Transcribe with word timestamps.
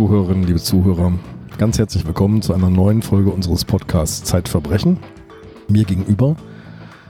Liebe 0.00 0.08
Zuhörerinnen, 0.08 0.46
liebe 0.46 0.60
Zuhörer, 0.60 1.12
ganz 1.58 1.78
herzlich 1.78 2.06
willkommen 2.06 2.40
zu 2.40 2.54
einer 2.54 2.70
neuen 2.70 3.02
Folge 3.02 3.28
unseres 3.28 3.66
Podcasts 3.66 4.24
Zeitverbrechen. 4.24 4.98
Mir 5.68 5.84
gegenüber 5.84 6.36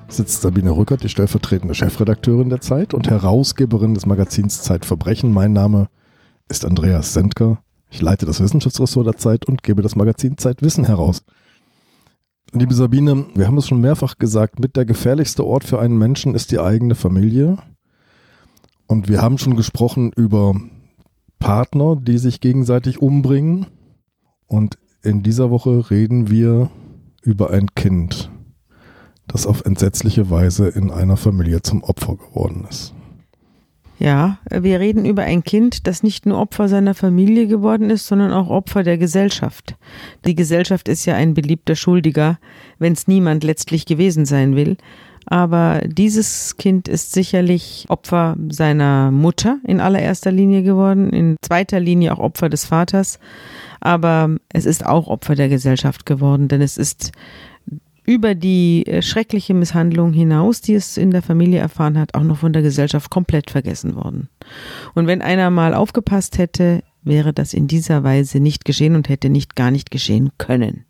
sitzt 0.09 0.43
Sabine 0.43 0.72
Rückert, 0.72 1.04
die 1.04 1.08
stellvertretende 1.08 1.76
Chefredakteurin 1.76 2.48
der 2.48 2.61
Zeit 2.61 2.93
und 2.93 3.08
Herausgeberin 3.08 3.95
des 3.95 4.07
Magazins 4.07 4.62
Zeitverbrechen. 4.62 5.32
Mein 5.32 5.53
Name 5.53 5.86
ist 6.48 6.64
Andreas 6.64 7.12
Sendker. 7.12 7.63
Ich 7.90 8.03
leite 8.03 8.26
das 8.26 8.43
Wissenschaftsressort 8.43 9.07
der 9.07 9.16
Zeit 9.16 9.46
und 9.46 9.63
gebe 9.63 9.82
das 9.82 9.94
Magazin 9.94 10.36
Zeitwissen 10.36 10.85
heraus. 10.85 11.22
Liebe 12.50 12.75
Sabine, 12.75 13.27
wir 13.36 13.46
haben 13.46 13.58
es 13.58 13.68
schon 13.68 13.80
mehrfach 13.80 14.18
gesagt, 14.18 14.58
mit 14.58 14.75
der 14.75 14.85
gefährlichste 14.85 15.46
Ort 15.46 15.63
für 15.63 15.79
einen 15.79 15.96
Menschen 15.96 16.35
ist 16.35 16.50
die 16.50 16.58
eigene 16.58 16.96
Familie. 16.96 17.57
Und 18.88 19.08
wir 19.08 19.22
haben 19.22 19.38
schon 19.38 19.54
gesprochen 19.54 20.11
über 20.16 20.57
Partner, 21.40 21.96
die 21.96 22.18
sich 22.18 22.40
gegenseitig 22.40 23.03
umbringen. 23.03 23.67
Und 24.46 24.79
in 25.03 25.25
dieser 25.25 25.50
Woche 25.50 25.90
reden 25.90 26.30
wir 26.30 26.71
über 27.22 27.50
ein 27.50 27.75
Kind, 27.75 28.30
das 29.26 29.46
auf 29.46 29.64
entsetzliche 29.64 30.30
Weise 30.30 30.68
in 30.68 30.93
einer 30.93 31.16
Familie 31.16 31.63
zum 31.63 31.82
Opfer 31.82 32.16
geworden 32.16 32.66
ist. 32.70 32.94
Ja, 34.00 34.39
wir 34.50 34.81
reden 34.81 35.05
über 35.05 35.25
ein 35.25 35.45
Kind, 35.45 35.86
das 35.86 36.03
nicht 36.03 36.25
nur 36.25 36.39
Opfer 36.39 36.69
seiner 36.69 36.95
Familie 36.95 37.47
geworden 37.47 37.91
ist, 37.91 38.06
sondern 38.06 38.33
auch 38.33 38.48
Opfer 38.48 38.83
der 38.83 38.97
Gesellschaft. 38.97 39.77
Die 40.24 40.34
Gesellschaft 40.34 40.88
ist 40.88 41.05
ja 41.05 41.16
ein 41.16 41.34
beliebter 41.34 41.77
Schuldiger, 41.77 42.39
wenn 42.78 42.94
es 42.94 43.08
niemand 43.08 43.44
letztlich 43.44 43.84
gewesen 43.84 44.24
sein 44.24 44.56
will. 44.56 44.78
Aber 45.27 45.83
dieses 45.86 46.56
Kind 46.56 46.89
ist 46.89 47.12
sicherlich 47.12 47.84
Opfer 47.91 48.36
seiner 48.48 49.11
Mutter 49.11 49.58
in 49.66 49.80
allererster 49.80 50.33
Linie 50.33 50.62
geworden, 50.62 51.11
in 51.11 51.36
zweiter 51.42 51.78
Linie 51.78 52.14
auch 52.14 52.20
Opfer 52.20 52.48
des 52.48 52.64
Vaters. 52.64 53.19
Aber 53.80 54.34
es 54.48 54.64
ist 54.64 54.84
auch 54.86 55.08
Opfer 55.08 55.34
der 55.34 55.50
Gesellschaft 55.50 56.06
geworden, 56.06 56.48
denn 56.48 56.62
es 56.62 56.78
ist 56.78 57.12
über 58.11 58.34
die 58.34 58.84
äh, 58.89 59.03
schreckliche 59.03 59.55
Misshandlung 59.55 60.12
hinaus, 60.12 60.61
die 60.61 60.75
es 60.75 60.97
in 60.97 61.12
der 61.12 61.22
Familie 61.22 61.61
erfahren 61.61 61.97
hat, 61.97 62.17
auch 62.17 62.25
noch 62.25 62.39
von 62.39 62.52
der 62.52 62.61
Gesellschaft 62.61 63.08
komplett 63.08 63.52
vergessen 63.52 63.94
worden. 63.94 64.28
Und 64.97 65.06
wenn 65.06 65.22
einer 65.22 65.48
mal 65.50 65.75
aufgepasst 65.75 66.36
hätte, 66.36 66.83
wäre 67.05 67.33
das 67.33 67.55
in 67.55 67.69
dieser 67.69 68.02
Weise 68.02 68.41
nicht 68.41 68.64
geschehen 68.64 68.97
und 68.97 69.08
hätte 69.08 69.30
nicht 69.30 69.55
gar 69.55 69.70
nicht 69.70 69.92
geschehen 69.92 70.30
können. 70.39 70.86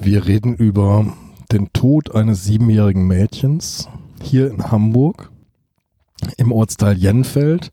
Wir 0.00 0.26
reden 0.26 0.56
über 0.56 1.06
den 1.52 1.72
Tod 1.72 2.12
eines 2.12 2.42
siebenjährigen 2.42 3.06
Mädchens 3.06 3.88
hier 4.20 4.50
in 4.50 4.72
Hamburg 4.72 5.30
im 6.36 6.50
Ortsteil 6.50 6.96
Jenfeld. 6.96 7.70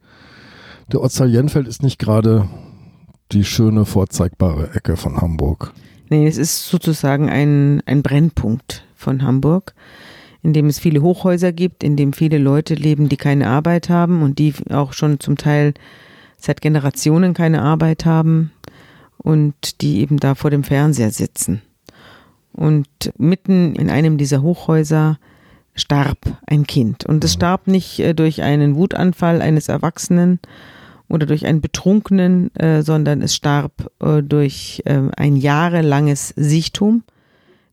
Der 0.91 1.01
Ortsteil 1.01 1.31
Jenfeld 1.31 1.67
ist 1.67 1.81
nicht 1.81 1.97
gerade 1.97 2.47
die 3.31 3.43
schöne, 3.43 3.85
vorzeigbare 3.85 4.75
Ecke 4.75 4.97
von 4.97 5.19
Hamburg. 5.19 5.73
Nee, 6.11 6.27
es 6.27 6.35
ist 6.35 6.67
sozusagen 6.67 7.29
ein, 7.29 7.81
ein 7.85 8.03
Brennpunkt 8.03 8.83
von 8.95 9.23
Hamburg, 9.23 9.73
in 10.43 10.51
dem 10.51 10.67
es 10.67 10.77
viele 10.77 11.01
Hochhäuser 11.01 11.53
gibt, 11.53 11.85
in 11.85 11.95
dem 11.95 12.11
viele 12.11 12.37
Leute 12.37 12.75
leben, 12.75 13.07
die 13.07 13.15
keine 13.15 13.47
Arbeit 13.47 13.89
haben 13.89 14.21
und 14.21 14.37
die 14.37 14.53
auch 14.71 14.91
schon 14.91 15.21
zum 15.21 15.37
Teil 15.37 15.73
seit 16.35 16.59
Generationen 16.59 17.33
keine 17.33 17.61
Arbeit 17.61 18.03
haben 18.03 18.51
und 19.19 19.79
die 19.79 20.01
eben 20.01 20.17
da 20.17 20.35
vor 20.35 20.49
dem 20.49 20.65
Fernseher 20.65 21.11
sitzen. 21.11 21.61
Und 22.51 22.89
mitten 23.17 23.73
in 23.77 23.89
einem 23.89 24.17
dieser 24.17 24.41
Hochhäuser 24.41 25.17
starb 25.75 26.17
ein 26.45 26.67
Kind. 26.67 27.05
Und 27.05 27.23
es 27.23 27.35
mhm. 27.35 27.39
starb 27.39 27.67
nicht 27.67 27.99
äh, 27.99 28.13
durch 28.13 28.41
einen 28.41 28.75
Wutanfall 28.75 29.41
eines 29.41 29.69
Erwachsenen 29.69 30.41
oder 31.11 31.25
durch 31.25 31.45
einen 31.45 31.61
Betrunkenen, 31.61 32.53
äh, 32.55 32.81
sondern 32.81 33.21
es 33.21 33.35
starb 33.35 33.91
äh, 33.99 34.23
durch 34.23 34.83
ein 34.85 35.35
jahrelanges 35.35 36.33
Sichtum. 36.35 37.03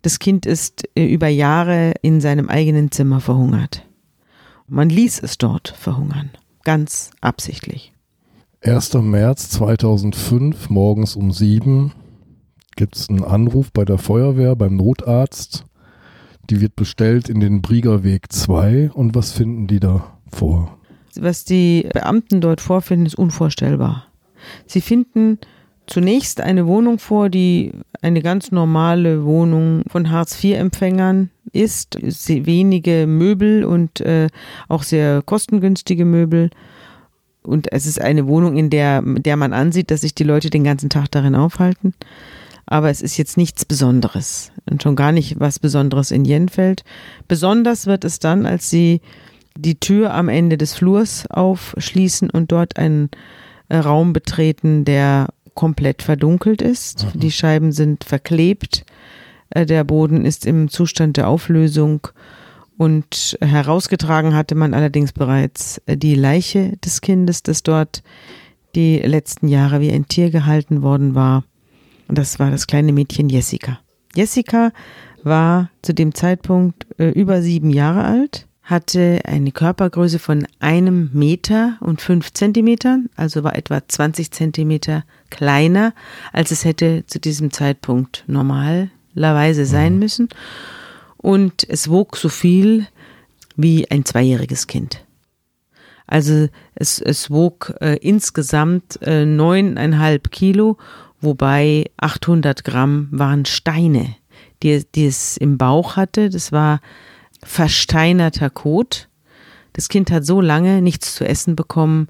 Das 0.03 0.19
Kind 0.19 0.47
ist 0.47 0.85
über 0.95 1.29
Jahre 1.29 1.95
in 2.03 2.21
seinem 2.21 2.49
eigenen 2.49 2.91
Zimmer 2.91 3.21
verhungert. 3.21 3.85
Man 4.67 4.89
ließ 4.91 5.23
es 5.23 5.39
dort 5.39 5.69
verhungern, 5.69 6.31
ganz 6.63 7.11
absichtlich. 7.21 7.93
1. 8.63 8.95
März 8.95 9.51
2005, 9.51 10.69
morgens 10.71 11.17
um 11.17 11.33
sieben, 11.33 11.93
gibt 12.77 12.97
es 12.97 13.09
einen 13.09 13.25
Anruf 13.25 13.73
bei 13.73 13.85
der 13.85 13.99
Feuerwehr, 13.99 14.57
beim 14.57 14.77
Notarzt. 14.77 15.65
Die 16.51 16.61
wird 16.61 16.77
bestellt 16.77 17.29
in 17.29 17.41
den 17.41 17.61
Briegerweg 17.61 18.33
2. 18.33 18.91
Und 18.93 19.15
was 19.15 19.33
finden 19.33 19.67
die 19.67 19.81
da 19.81 20.19
vor? 20.31 20.78
Was 21.17 21.45
die 21.45 21.89
Beamten 21.93 22.41
dort 22.41 22.61
vorfinden, 22.61 23.07
ist 23.07 23.17
unvorstellbar. 23.17 24.07
Sie 24.67 24.81
finden 24.81 25.39
zunächst 25.87 26.41
eine 26.41 26.67
Wohnung 26.67 26.99
vor, 26.99 27.29
die 27.29 27.73
eine 28.03 28.23
ganz 28.23 28.53
normale 28.53 29.25
Wohnung 29.25 29.83
von 29.89 30.11
Hartz-IV-Empfängern 30.11 31.31
ist. 31.53 31.99
Wenige 32.01 33.07
Möbel 33.07 33.65
und 33.65 34.01
äh, 34.01 34.29
auch 34.69 34.83
sehr 34.83 35.23
kostengünstige 35.23 36.05
Möbel. 36.05 36.51
Und 37.43 37.73
es 37.73 37.87
ist 37.87 38.01
eine 38.01 38.27
Wohnung, 38.27 38.57
in 38.57 38.69
der, 38.69 39.03
der 39.03 39.37
man 39.37 39.53
ansieht, 39.53 39.91
dass 39.91 40.03
sich 40.03 40.15
die 40.15 40.25
Leute 40.25 40.51
den 40.51 40.65
ganzen 40.65 40.91
Tag 40.91 41.11
darin 41.11 41.35
aufhalten 41.35 41.95
aber 42.71 42.91
es 42.91 43.01
ist 43.01 43.17
jetzt 43.17 43.39
nichts 43.39 43.65
Besonderes 43.65 44.53
und 44.71 44.83
schon 44.83 44.95
gar 44.95 45.11
nicht 45.11 45.41
was 45.41 45.59
Besonderes 45.59 46.11
in 46.11 46.27
Jenfeld. 46.27 46.85
Besonders 47.27 47.87
wird 47.87 48.05
es 48.05 48.19
dann, 48.19 48.45
als 48.45 48.69
sie 48.69 49.01
die 49.59 49.81
Tür 49.81 50.15
am 50.15 50.29
Ende 50.29 50.57
des 50.57 50.75
Flurs 50.75 51.27
aufschließen 51.29 52.31
und 52.31 52.53
dort 52.53 52.79
einen 52.79 53.11
äh, 53.69 53.77
Raum 53.79 54.13
betreten, 54.13 54.85
der 54.85 55.29
komplett 55.55 56.03
verdunkelt 56.03 56.63
ist. 56.63 57.07
Mhm. 57.15 57.21
Die 57.21 57.33
Scheiben 57.33 57.73
sind 57.73 58.05
verklebt, 58.05 58.87
äh, 59.51 59.67
der 59.67 59.83
Boden 59.83 60.25
ist 60.25 60.47
im 60.47 60.69
Zustand 60.69 61.17
der 61.17 61.29
Auflösung 61.29 62.07
und 62.77 63.37
herausgetragen 63.41 64.35
hatte 64.35 64.55
man 64.55 64.75
allerdings 64.75 65.13
bereits 65.13 65.83
äh, 65.87 65.97
die 65.97 66.15
Leiche 66.15 66.77
des 66.85 67.01
Kindes, 67.01 67.43
das 67.43 67.65
dort 67.65 68.05
die 68.77 68.99
letzten 68.99 69.49
Jahre 69.49 69.81
wie 69.81 69.91
ein 69.91 70.07
Tier 70.07 70.31
gehalten 70.31 70.83
worden 70.83 71.17
war. 71.17 71.43
Und 72.07 72.17
das 72.17 72.39
war 72.39 72.53
das 72.53 72.69
kleine 72.69 72.93
Mädchen 72.93 73.29
Jessica. 73.29 73.81
Jessica 74.15 74.71
war 75.25 75.71
zu 75.83 75.93
dem 75.93 76.15
Zeitpunkt 76.15 76.87
über 76.97 77.43
sieben 77.43 77.71
Jahre 77.71 78.05
alt, 78.05 78.48
hatte 78.69 79.21
eine 79.25 79.51
Körpergröße 79.51 80.19
von 80.19 80.47
einem 80.61 81.09
Meter 81.15 81.79
und 81.81 82.03
fünf 82.03 82.33
Zentimetern, 82.35 83.09
also 83.17 83.43
war 83.43 83.57
etwa 83.57 83.81
20 83.87 84.31
Zentimeter 84.31 85.05
kleiner, 85.31 85.95
als 86.33 86.51
es 86.51 86.65
hätte 86.65 87.05
zu 87.07 87.19
diesem 87.19 87.51
Zeitpunkt 87.51 88.25
normalerweise 88.27 89.65
sein 89.65 89.95
mhm. 89.95 89.99
müssen. 89.99 90.29
Und 91.17 91.69
es 91.69 91.89
wog 91.89 92.17
so 92.17 92.29
viel 92.29 92.87
wie 93.57 93.91
ein 93.91 94.05
zweijähriges 94.05 94.67
Kind. 94.67 95.05
Also 96.07 96.49
es, 96.75 97.01
es 97.01 97.31
wog 97.31 97.75
äh, 97.81 97.97
insgesamt 97.97 99.01
äh, 99.03 99.25
neuneinhalb 99.25 100.31
Kilo 100.31 100.77
wobei 101.21 101.91
800 101.97 102.65
Gramm 102.65 103.09
waren 103.11 103.45
Steine, 103.45 104.15
die, 104.63 104.85
die 104.95 105.07
es 105.07 105.37
im 105.37 105.59
Bauch 105.59 105.97
hatte. 105.97 106.31
Das 106.31 106.53
war 106.53 106.81
versteinerter 107.49 108.51
Kot. 108.51 109.09
Das 109.73 109.89
Kind 109.89 110.11
hat 110.11 110.25
so 110.25 110.41
lange 110.41 110.83
nichts 110.83 111.15
zu 111.15 111.27
essen 111.27 111.57
bekommen, 111.57 112.09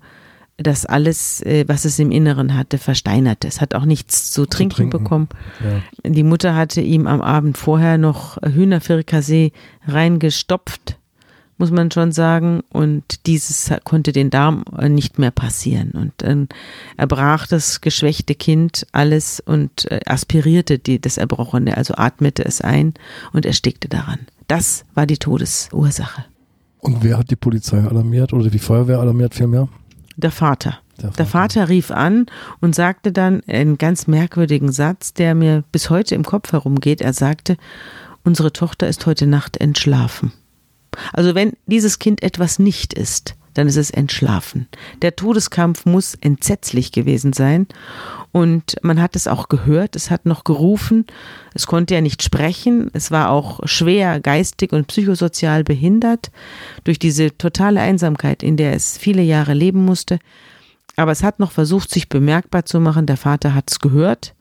dass 0.57 0.85
alles, 0.85 1.41
äh, 1.43 1.65
was 1.69 1.85
es 1.85 1.99
im 1.99 2.11
Inneren 2.11 2.57
hatte, 2.57 2.79
versteinerte. 2.79 3.47
Es 3.47 3.61
hat 3.61 3.75
auch 3.75 3.85
nichts 3.85 4.33
zu 4.33 4.47
trinken, 4.47 4.71
zu 4.71 4.77
trinken. 4.77 4.91
bekommen. 4.91 5.29
Ja. 5.63 6.11
Die 6.11 6.25
Mutter 6.25 6.57
hatte 6.57 6.81
ihm 6.81 7.07
am 7.07 7.21
Abend 7.21 7.57
vorher 7.57 7.97
noch 7.99 8.39
Hühnerfrikassee 8.43 9.53
reingestopft 9.87 10.99
muss 11.59 11.73
man 11.73 11.91
schon 11.91 12.13
sagen. 12.13 12.63
Und 12.71 13.27
dieses 13.27 13.71
konnte 13.85 14.13
den 14.13 14.31
Darm 14.31 14.65
äh, 14.79 14.89
nicht 14.89 15.19
mehr 15.19 15.33
passieren. 15.33 15.91
Und 15.91 16.13
dann 16.19 16.49
erbrach 16.97 17.47
das 17.47 17.81
geschwächte 17.81 18.35
Kind 18.35 18.87
alles 18.93 19.41
und 19.41 19.91
äh, 19.91 20.01
aspirierte 20.07 20.79
die, 20.79 21.01
das 21.01 21.19
Erbrochene, 21.19 21.77
also 21.77 21.95
atmete 21.97 22.45
es 22.45 22.61
ein 22.61 22.95
und 23.33 23.45
erstickte 23.45 23.89
daran. 23.89 24.21
Das 24.49 24.85
war 24.95 25.07
die 25.07 25.19
Todesursache. 25.19 26.25
Und 26.79 27.05
wer 27.05 27.19
hat 27.19 27.31
die 27.31 27.37
Polizei 27.37 27.79
alarmiert 27.79 28.33
oder 28.33 28.51
die 28.51 28.59
Feuerwehr 28.59 28.99
alarmiert 28.99 29.35
vielmehr? 29.35 29.69
Der 30.17 30.31
Vater. 30.31 30.79
Der 30.97 31.11
Vater. 31.11 31.17
der 31.17 31.27
Vater. 31.27 31.69
rief 31.69 31.91
an 31.91 32.27
und 32.61 32.75
sagte 32.75 33.13
dann 33.13 33.43
einen 33.47 33.79
ganz 33.79 34.07
merkwürdigen 34.07 34.73
Satz, 34.73 35.13
der 35.13 35.35
mir 35.35 35.63
bis 35.71 35.91
heute 35.91 36.15
im 36.15 36.25
Kopf 36.25 36.53
herumgeht. 36.53 37.01
Er 37.01 37.13
sagte, 37.13 37.57
unsere 38.25 38.53
Tochter 38.53 38.89
ist 38.89 39.07
heute 39.07 39.27
Nacht 39.27 39.59
entschlafen. 39.59 40.33
Also 41.13 41.35
wenn 41.35 41.53
dieses 41.67 41.99
Kind 41.99 42.23
etwas 42.23 42.59
nicht 42.59 42.95
ist, 42.95 43.37
dann 43.59 43.67
ist 43.67 43.77
es 43.77 43.91
entschlafen. 43.91 44.69
Der 45.03 45.17
Todeskampf 45.17 45.85
muss 45.85 46.15
entsetzlich 46.15 46.93
gewesen 46.93 47.33
sein. 47.33 47.67
Und 48.31 48.77
man 48.83 49.03
hat 49.03 49.17
es 49.17 49.27
auch 49.27 49.49
gehört, 49.49 49.97
es 49.97 50.13
hat 50.13 50.27
noch 50.27 50.45
gerufen, 50.45 51.07
es 51.55 51.67
konnte 51.67 51.95
ja 51.95 52.01
nicht 52.01 52.23
sprechen, 52.23 52.89
es 52.93 53.11
war 53.11 53.31
auch 53.31 53.61
schwer 53.65 54.21
geistig 54.21 54.73
und 54.73 54.87
psychosozial 54.87 55.65
behindert 55.65 56.31
durch 56.85 57.01
diese 57.01 57.37
totale 57.37 57.81
Einsamkeit, 57.81 58.45
in 58.45 58.57
der 58.57 58.75
es 58.75 58.97
viele 58.97 59.23
Jahre 59.23 59.55
leben 59.55 59.85
musste. 59.85 60.21
Aber 60.95 61.11
es 61.11 61.25
hat 61.25 61.41
noch 61.41 61.51
versucht, 61.51 61.91
sich 61.91 62.09
bemerkbar 62.09 62.65
zu 62.65 62.79
machen. 62.79 63.07
Der 63.07 63.17
Vater 63.17 63.55
hat 63.55 63.71
es 63.71 63.81
gehört 63.81 64.35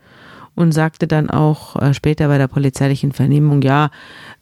und 0.53 0.73
sagte 0.73 1.07
dann 1.07 1.31
auch 1.31 1.75
äh, 1.77 1.93
später 1.93 2.27
bei 2.27 2.37
der 2.37 2.47
polizeilichen 2.47 3.13
Vernehmung, 3.13 3.63
ja, 3.63 3.89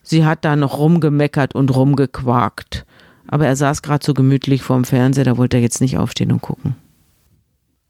sie 0.02 0.26
hat 0.26 0.44
da 0.44 0.56
noch 0.56 0.80
rumgemeckert 0.80 1.56
und 1.56 1.74
rumgequakt. 1.74 2.86
Aber 3.36 3.48
er 3.48 3.58
saß 3.58 3.82
gerade 3.82 4.06
so 4.06 4.14
gemütlich 4.14 4.62
vorm 4.62 4.86
Fernseher, 4.86 5.26
da 5.26 5.36
wollte 5.36 5.58
er 5.58 5.62
jetzt 5.62 5.82
nicht 5.82 5.98
aufstehen 5.98 6.32
und 6.32 6.42
gucken. 6.42 6.78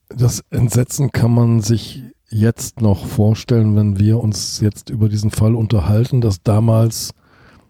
Das 0.10 0.44
Entsetzen 0.50 1.12
kann 1.12 1.36
man 1.36 1.62
sich 1.62 2.02
jetzt 2.32 2.82
noch 2.82 3.06
vorstellen, 3.06 3.76
wenn 3.76 4.00
wir 4.00 4.20
uns 4.22 4.60
jetzt 4.60 4.90
über 4.90 5.08
diesen 5.08 5.30
Fall 5.30 5.54
unterhalten, 5.54 6.20
dass 6.20 6.42
damals 6.42 7.12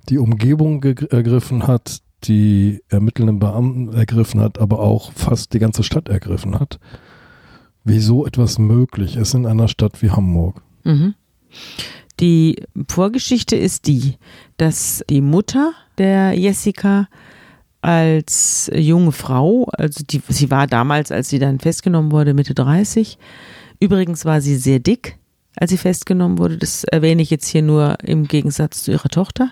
die 0.07 0.19
Umgebung 0.19 0.81
ergriffen 0.86 1.68
hat, 1.68 2.00
die 2.24 2.81
ermittelnden 2.88 3.39
Beamten 3.39 3.92
ergriffen 3.92 4.39
hat, 4.39 4.57
aber 4.57 4.80
auch 4.80 5.12
fast 5.12 5.51
die 5.51 5.60
ganze 5.60 5.83
Stadt 5.83 6.07
ergriffen 6.07 6.57
hat. 6.57 6.80
Wieso 7.83 8.25
etwas 8.25 8.57
möglich 8.57 9.18
ist 9.18 9.33
in 9.33 9.45
einer 9.45 9.68
Stadt 9.68 10.01
wie 10.01 10.12
Hamburg. 10.12 10.62
Mhm. 10.86 11.13
Die 12.22 12.56
Vorgeschichte 12.88 13.57
ist 13.57 13.86
die, 13.88 14.16
dass 14.56 15.04
die 15.10 15.19
Mutter 15.19 15.74
der 15.98 16.39
Jessica 16.39 17.10
als 17.86 18.72
junge 18.74 19.12
Frau, 19.12 19.68
also 19.78 20.04
die, 20.04 20.20
sie 20.28 20.50
war 20.50 20.66
damals, 20.66 21.12
als 21.12 21.30
sie 21.30 21.38
dann 21.38 21.60
festgenommen 21.60 22.12
wurde, 22.12 22.34
Mitte 22.34 22.56
30. 22.56 23.20
Übrigens 23.80 24.26
war 24.26 24.42
sie 24.42 24.56
sehr 24.56 24.80
dick, 24.80 25.20
als 25.56 25.70
sie 25.70 25.78
festgenommen 25.78 26.40
wurde. 26.40 26.58
Das 26.58 26.84
erwähne 26.86 27.22
ich 27.22 27.30
jetzt 27.30 27.48
hier 27.48 27.62
nur 27.62 27.98
im 28.04 28.28
Gegensatz 28.28 28.82
zu 28.82 28.92
ihrer 28.92 29.10
Tochter. 29.10 29.52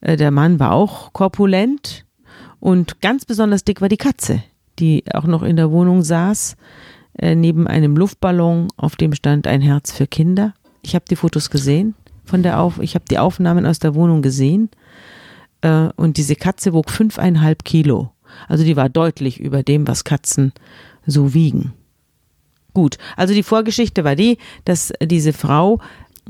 Äh, 0.00 0.16
der 0.16 0.30
Mann 0.30 0.58
war 0.58 0.72
auch 0.72 1.12
korpulent 1.12 2.06
und 2.60 3.02
ganz 3.02 3.26
besonders 3.26 3.62
dick 3.62 3.82
war 3.82 3.90
die 3.90 3.98
Katze, 3.98 4.42
die 4.78 5.04
auch 5.12 5.24
noch 5.24 5.42
in 5.42 5.56
der 5.56 5.70
Wohnung 5.70 6.00
saß, 6.00 6.56
äh, 7.18 7.34
neben 7.34 7.66
einem 7.66 7.94
Luftballon, 7.94 8.68
auf 8.78 8.96
dem 8.96 9.12
stand 9.12 9.46
ein 9.46 9.60
Herz 9.60 9.92
für 9.92 10.06
Kinder. 10.06 10.54
Ich 10.80 10.94
habe 10.94 11.04
die 11.10 11.16
Fotos 11.16 11.50
gesehen 11.50 11.94
von 12.24 12.42
der 12.42 12.58
Auf, 12.58 12.78
ich 12.80 12.94
habe 12.94 13.04
die 13.10 13.18
Aufnahmen 13.18 13.66
aus 13.66 13.80
der 13.80 13.94
Wohnung 13.94 14.22
gesehen 14.22 14.70
äh, 15.64 15.88
und 15.96 16.18
diese 16.18 16.36
Katze 16.36 16.72
wog 16.72 16.90
fünfeinhalb 16.90 17.64
Kilo. 17.64 18.12
Also 18.48 18.64
die 18.64 18.76
war 18.76 18.88
deutlich 18.88 19.40
über 19.40 19.62
dem, 19.62 19.88
was 19.88 20.04
Katzen 20.04 20.52
so 21.06 21.34
wiegen. 21.34 21.72
Gut, 22.74 22.98
also 23.16 23.34
die 23.34 23.42
Vorgeschichte 23.42 24.04
war 24.04 24.16
die, 24.16 24.38
dass 24.64 24.92
diese 25.02 25.32
Frau 25.32 25.80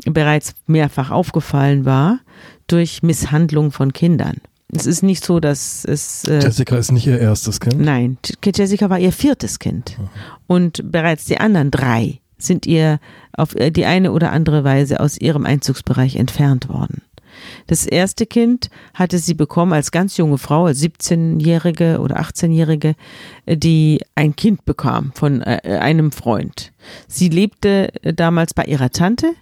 bereits 0.04 0.54
mehrfach 0.66 1.10
aufgefallen 1.10 1.84
war 1.84 2.20
durch 2.66 3.02
Misshandlung 3.02 3.72
von 3.72 3.92
Kindern. 3.92 4.40
Es 4.68 4.86
ist 4.86 5.02
nicht 5.02 5.24
so, 5.24 5.40
dass 5.40 5.84
es. 5.84 6.24
Äh, 6.24 6.40
Jessica 6.40 6.76
ist 6.76 6.90
nicht 6.92 7.06
ihr 7.06 7.18
erstes 7.18 7.60
Kind? 7.60 7.80
Nein, 7.80 8.18
Jessica 8.44 8.90
war 8.90 8.98
ihr 8.98 9.12
viertes 9.12 9.58
Kind. 9.58 9.96
Mhm. 9.98 10.08
Und 10.46 10.90
bereits 10.90 11.24
die 11.26 11.38
anderen 11.38 11.70
drei 11.70 12.20
sind 12.38 12.66
ihr 12.66 12.98
auf 13.32 13.54
die 13.54 13.84
eine 13.84 14.12
oder 14.12 14.32
andere 14.32 14.64
Weise 14.64 15.00
aus 15.00 15.16
ihrem 15.16 15.46
Einzugsbereich 15.46 16.16
entfernt 16.16 16.68
worden. 16.68 17.02
Das 17.66 17.86
erste 17.86 18.26
Kind 18.26 18.68
hatte 18.92 19.18
sie 19.18 19.34
bekommen 19.34 19.72
als 19.72 19.90
ganz 19.90 20.16
junge 20.16 20.38
Frau, 20.38 20.66
als 20.66 20.82
17-Jährige 20.82 22.00
oder 22.00 22.20
18-Jährige, 22.20 22.94
die 23.46 24.00
ein 24.14 24.36
Kind 24.36 24.64
bekam 24.64 25.12
von 25.14 25.40
äh, 25.42 25.78
einem 25.80 26.12
Freund. 26.12 26.72
Sie 27.08 27.28
lebte 27.28 27.88
damals 28.02 28.54
bei 28.54 28.64
ihrer 28.64 28.90
Tante 28.90 29.32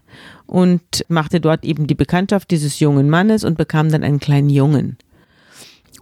und 0.46 0.82
machte 1.08 1.40
dort 1.40 1.64
eben 1.64 1.86
die 1.86 1.94
Bekanntschaft 1.94 2.50
dieses 2.50 2.78
jungen 2.80 3.10
Mannes 3.10 3.44
und 3.44 3.56
bekam 3.56 3.90
dann 3.90 4.04
einen 4.04 4.20
kleinen 4.20 4.50
Jungen 4.50 4.96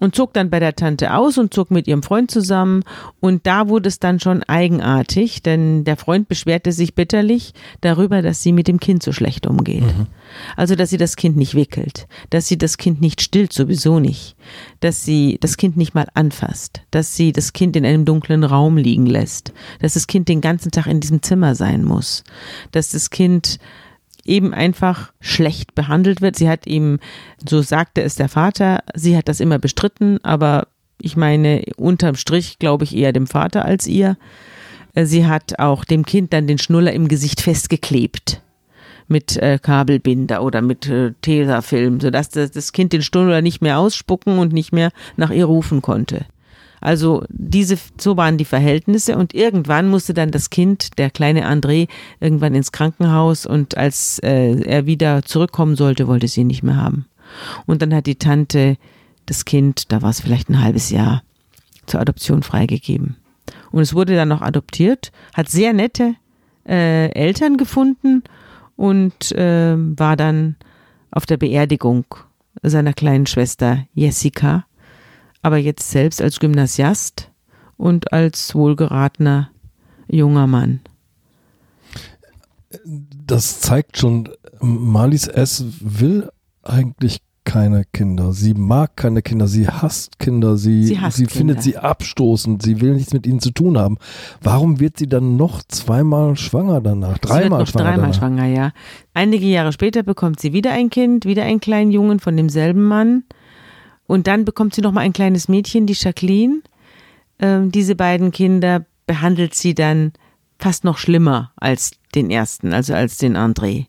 und 0.00 0.14
zog 0.14 0.32
dann 0.32 0.50
bei 0.50 0.58
der 0.58 0.74
Tante 0.74 1.14
aus 1.14 1.38
und 1.38 1.54
zog 1.54 1.70
mit 1.70 1.86
ihrem 1.86 2.02
Freund 2.02 2.30
zusammen. 2.30 2.82
Und 3.20 3.46
da 3.46 3.68
wurde 3.68 3.88
es 3.88 4.00
dann 4.00 4.18
schon 4.18 4.42
eigenartig, 4.42 5.42
denn 5.42 5.84
der 5.84 5.96
Freund 5.96 6.26
beschwerte 6.26 6.72
sich 6.72 6.94
bitterlich 6.94 7.52
darüber, 7.82 8.22
dass 8.22 8.42
sie 8.42 8.52
mit 8.52 8.66
dem 8.66 8.80
Kind 8.80 9.02
so 9.02 9.12
schlecht 9.12 9.46
umgeht. 9.46 9.82
Mhm. 9.82 10.06
Also, 10.56 10.74
dass 10.74 10.90
sie 10.90 10.96
das 10.96 11.16
Kind 11.16 11.36
nicht 11.36 11.54
wickelt, 11.54 12.08
dass 12.30 12.48
sie 12.48 12.56
das 12.56 12.78
Kind 12.78 13.00
nicht 13.00 13.20
stillt, 13.20 13.52
sowieso 13.52 14.00
nicht, 14.00 14.36
dass 14.80 15.04
sie 15.04 15.38
das 15.40 15.56
Kind 15.56 15.76
nicht 15.76 15.94
mal 15.94 16.06
anfasst, 16.14 16.80
dass 16.90 17.14
sie 17.14 17.32
das 17.32 17.52
Kind 17.52 17.76
in 17.76 17.84
einem 17.84 18.04
dunklen 18.04 18.44
Raum 18.44 18.76
liegen 18.76 19.06
lässt, 19.06 19.52
dass 19.80 19.94
das 19.94 20.06
Kind 20.06 20.28
den 20.28 20.40
ganzen 20.40 20.70
Tag 20.70 20.86
in 20.86 21.00
diesem 21.00 21.22
Zimmer 21.22 21.54
sein 21.54 21.84
muss, 21.84 22.24
dass 22.72 22.90
das 22.90 23.10
Kind 23.10 23.58
eben 24.30 24.54
einfach 24.54 25.12
schlecht 25.20 25.74
behandelt 25.74 26.22
wird. 26.22 26.36
Sie 26.36 26.48
hat 26.48 26.66
ihm, 26.66 26.98
so 27.44 27.60
sagte 27.60 28.02
es 28.02 28.14
der 28.14 28.28
Vater, 28.28 28.82
sie 28.94 29.16
hat 29.16 29.28
das 29.28 29.40
immer 29.40 29.58
bestritten, 29.58 30.18
aber 30.22 30.68
ich 31.02 31.16
meine, 31.16 31.64
unterm 31.76 32.14
Strich 32.14 32.58
glaube 32.58 32.84
ich 32.84 32.96
eher 32.96 33.12
dem 33.12 33.26
Vater 33.26 33.64
als 33.64 33.86
ihr. 33.86 34.16
Sie 34.94 35.26
hat 35.26 35.58
auch 35.58 35.84
dem 35.84 36.04
Kind 36.04 36.32
dann 36.32 36.46
den 36.46 36.58
Schnuller 36.58 36.92
im 36.92 37.08
Gesicht 37.08 37.40
festgeklebt 37.40 38.42
mit 39.08 39.36
äh, 39.36 39.58
Kabelbinder 39.60 40.42
oder 40.42 40.62
mit 40.62 40.88
äh, 40.88 41.12
Tesafilm, 41.20 42.00
sodass 42.00 42.28
das, 42.28 42.52
das 42.52 42.72
Kind 42.72 42.92
den 42.92 43.02
Schnuller 43.02 43.42
nicht 43.42 43.60
mehr 43.60 43.78
ausspucken 43.78 44.38
und 44.38 44.52
nicht 44.52 44.72
mehr 44.72 44.90
nach 45.16 45.30
ihr 45.30 45.46
rufen 45.46 45.82
konnte. 45.82 46.26
Also 46.80 47.24
diese, 47.28 47.78
so 47.98 48.16
waren 48.16 48.38
die 48.38 48.44
Verhältnisse 48.44 49.16
und 49.16 49.34
irgendwann 49.34 49.88
musste 49.88 50.14
dann 50.14 50.30
das 50.30 50.50
Kind, 50.50 50.98
der 50.98 51.10
kleine 51.10 51.46
André, 51.46 51.88
irgendwann 52.20 52.54
ins 52.54 52.72
Krankenhaus 52.72 53.46
und 53.46 53.76
als 53.76 54.18
äh, 54.20 54.60
er 54.62 54.86
wieder 54.86 55.22
zurückkommen 55.22 55.76
sollte, 55.76 56.08
wollte 56.08 56.28
sie 56.28 56.40
ihn 56.40 56.46
nicht 56.46 56.62
mehr 56.62 56.76
haben. 56.76 57.06
Und 57.66 57.82
dann 57.82 57.94
hat 57.94 58.06
die 58.06 58.16
Tante 58.16 58.76
das 59.26 59.44
Kind, 59.44 59.92
da 59.92 60.02
war 60.02 60.10
es 60.10 60.20
vielleicht 60.20 60.48
ein 60.48 60.62
halbes 60.62 60.90
Jahr, 60.90 61.22
zur 61.86 62.00
Adoption 62.00 62.42
freigegeben. 62.42 63.16
Und 63.70 63.82
es 63.82 63.94
wurde 63.94 64.16
dann 64.16 64.28
noch 64.28 64.42
adoptiert, 64.42 65.12
hat 65.34 65.48
sehr 65.48 65.72
nette 65.72 66.14
äh, 66.66 67.10
Eltern 67.12 67.56
gefunden 67.56 68.22
und 68.76 69.32
äh, 69.32 69.74
war 69.76 70.16
dann 70.16 70.56
auf 71.10 71.26
der 71.26 71.36
Beerdigung 71.36 72.04
seiner 72.62 72.92
kleinen 72.92 73.26
Schwester 73.26 73.84
Jessica 73.94 74.64
aber 75.42 75.56
jetzt 75.56 75.90
selbst 75.90 76.20
als 76.20 76.38
Gymnasiast 76.40 77.30
und 77.76 78.12
als 78.12 78.54
wohlgeratener 78.54 79.50
junger 80.08 80.46
Mann. 80.46 80.80
Das 83.26 83.60
zeigt 83.60 83.98
schon, 83.98 84.28
Marlies 84.60 85.26
S. 85.26 85.64
will 85.80 86.30
eigentlich 86.62 87.22
keine 87.44 87.84
Kinder. 87.92 88.32
Sie 88.32 88.54
mag 88.54 88.96
keine 88.96 89.22
Kinder. 89.22 89.48
Sie 89.48 89.66
hasst 89.66 90.18
Kinder. 90.18 90.56
Sie, 90.56 90.84
sie, 90.84 90.98
sie 91.10 91.26
findet 91.26 91.62
sie 91.62 91.76
abstoßend. 91.76 92.62
Sie 92.62 92.80
will 92.80 92.94
nichts 92.94 93.12
mit 93.12 93.26
ihnen 93.26 93.40
zu 93.40 93.50
tun 93.50 93.78
haben. 93.78 93.96
Warum 94.42 94.78
wird 94.78 94.98
sie 94.98 95.08
dann 95.08 95.36
noch 95.36 95.62
zweimal 95.66 96.36
schwanger 96.36 96.80
danach? 96.80 97.18
Dreimal 97.18 97.66
schwanger. 97.66 97.84
Dreimal 97.84 98.00
danach. 98.02 98.14
schwanger, 98.14 98.46
ja. 98.46 98.72
Einige 99.14 99.46
Jahre 99.46 99.72
später 99.72 100.02
bekommt 100.02 100.38
sie 100.38 100.52
wieder 100.52 100.72
ein 100.72 100.90
Kind, 100.90 101.24
wieder 101.24 101.42
einen 101.44 101.60
kleinen 101.60 101.90
Jungen 101.90 102.20
von 102.20 102.36
demselben 102.36 102.84
Mann. 102.84 103.24
Und 104.10 104.26
dann 104.26 104.44
bekommt 104.44 104.74
sie 104.74 104.80
noch 104.80 104.90
mal 104.90 105.02
ein 105.02 105.12
kleines 105.12 105.46
Mädchen, 105.46 105.86
die 105.86 105.94
Jacqueline. 105.96 106.62
Ähm, 107.38 107.70
diese 107.70 107.94
beiden 107.94 108.32
Kinder 108.32 108.84
behandelt 109.06 109.54
sie 109.54 109.72
dann 109.72 110.14
fast 110.58 110.82
noch 110.82 110.98
schlimmer 110.98 111.52
als 111.54 111.92
den 112.16 112.28
ersten, 112.28 112.72
also 112.72 112.92
als 112.92 113.18
den 113.18 113.36
André. 113.36 113.86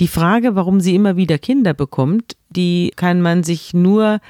Die 0.00 0.08
Frage, 0.08 0.54
warum 0.56 0.80
sie 0.80 0.94
immer 0.94 1.18
wieder 1.18 1.36
Kinder 1.36 1.74
bekommt, 1.74 2.34
die 2.48 2.92
kann 2.96 3.20
man 3.20 3.42
sich 3.42 3.74
nur 3.74 4.20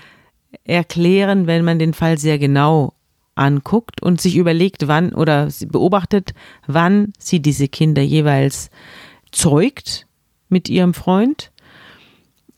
erklären, 0.65 1.47
wenn 1.47 1.65
man 1.65 1.79
den 1.79 1.95
Fall 1.95 2.19
sehr 2.19 2.41
genau 2.41 2.95
anguckt 3.37 4.03
und 4.03 4.21
sich 4.21 4.35
überlegt, 4.35 4.89
wann 4.89 5.15
oder 5.15 5.51
beobachtet, 5.69 6.35
wann 6.67 7.13
sie 7.21 7.39
diese 7.39 7.69
Kinder 7.69 8.03
jeweils 8.03 8.71
zeugt 9.31 10.09
mit 10.49 10.69
ihrem 10.69 10.95
Freund 10.95 11.52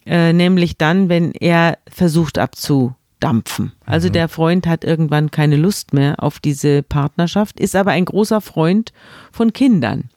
äh, 0.06 0.32
nämlich 0.32 0.76
dann, 0.76 1.08
wenn 1.08 1.32
er 1.32 1.78
versucht 1.88 2.38
abzudampfen. 2.38 3.73
Also 3.87 4.08
mhm. 4.08 4.12
der 4.12 4.28
Freund 4.28 4.66
hat 4.66 4.84
irgendwann 4.84 5.30
keine 5.30 5.56
Lust 5.56 5.92
mehr 5.92 6.23
auf 6.23 6.40
diese 6.40 6.82
Partnerschaft, 6.82 7.58
ist 7.58 7.76
aber 7.76 7.92
ein 7.92 8.04
großer 8.04 8.40
Freund 8.40 8.92
von 9.32 9.52
Kindern. 9.52 10.11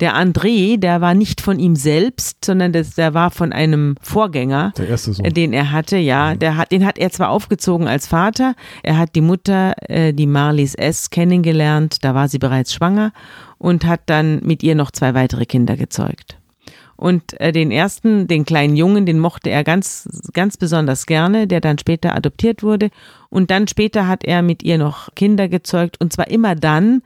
Der 0.00 0.16
André, 0.16 0.76
der 0.76 1.00
war 1.00 1.14
nicht 1.14 1.40
von 1.40 1.60
ihm 1.60 1.76
selbst, 1.76 2.44
sondern 2.44 2.72
das, 2.72 2.96
der 2.96 3.14
war 3.14 3.30
von 3.30 3.52
einem 3.52 3.94
Vorgänger, 4.02 4.72
der 4.76 4.88
erste 4.88 5.12
Sohn. 5.12 5.32
den 5.32 5.52
er 5.52 5.70
hatte. 5.70 5.96
Ja, 5.96 6.34
mhm. 6.34 6.40
der 6.40 6.56
hat, 6.56 6.72
den 6.72 6.84
hat 6.84 6.98
er 6.98 7.10
zwar 7.10 7.30
aufgezogen 7.30 7.86
als 7.86 8.08
Vater, 8.08 8.54
er 8.82 8.98
hat 8.98 9.14
die 9.14 9.20
Mutter, 9.20 9.74
äh, 9.88 10.12
die 10.12 10.26
Marlies 10.26 10.74
S. 10.74 11.10
kennengelernt, 11.10 11.98
da 12.02 12.14
war 12.14 12.28
sie 12.28 12.38
bereits 12.38 12.74
schwanger 12.74 13.12
und 13.58 13.84
hat 13.84 14.02
dann 14.06 14.40
mit 14.42 14.62
ihr 14.62 14.74
noch 14.74 14.90
zwei 14.90 15.14
weitere 15.14 15.46
Kinder 15.46 15.76
gezeugt. 15.76 16.38
Und 16.96 17.38
äh, 17.40 17.52
den 17.52 17.70
ersten, 17.70 18.28
den 18.28 18.44
kleinen 18.44 18.76
Jungen, 18.76 19.06
den 19.06 19.18
mochte 19.18 19.50
er 19.50 19.64
ganz, 19.64 20.08
ganz 20.32 20.56
besonders 20.56 21.06
gerne, 21.06 21.46
der 21.46 21.60
dann 21.60 21.78
später 21.78 22.14
adoptiert 22.14 22.62
wurde. 22.62 22.90
Und 23.30 23.50
dann 23.50 23.66
später 23.68 24.06
hat 24.06 24.24
er 24.24 24.42
mit 24.42 24.62
ihr 24.62 24.78
noch 24.78 25.14
Kinder 25.14 25.48
gezeugt. 25.48 26.00
Und 26.00 26.12
zwar 26.12 26.28
immer 26.28 26.54
dann 26.54 27.02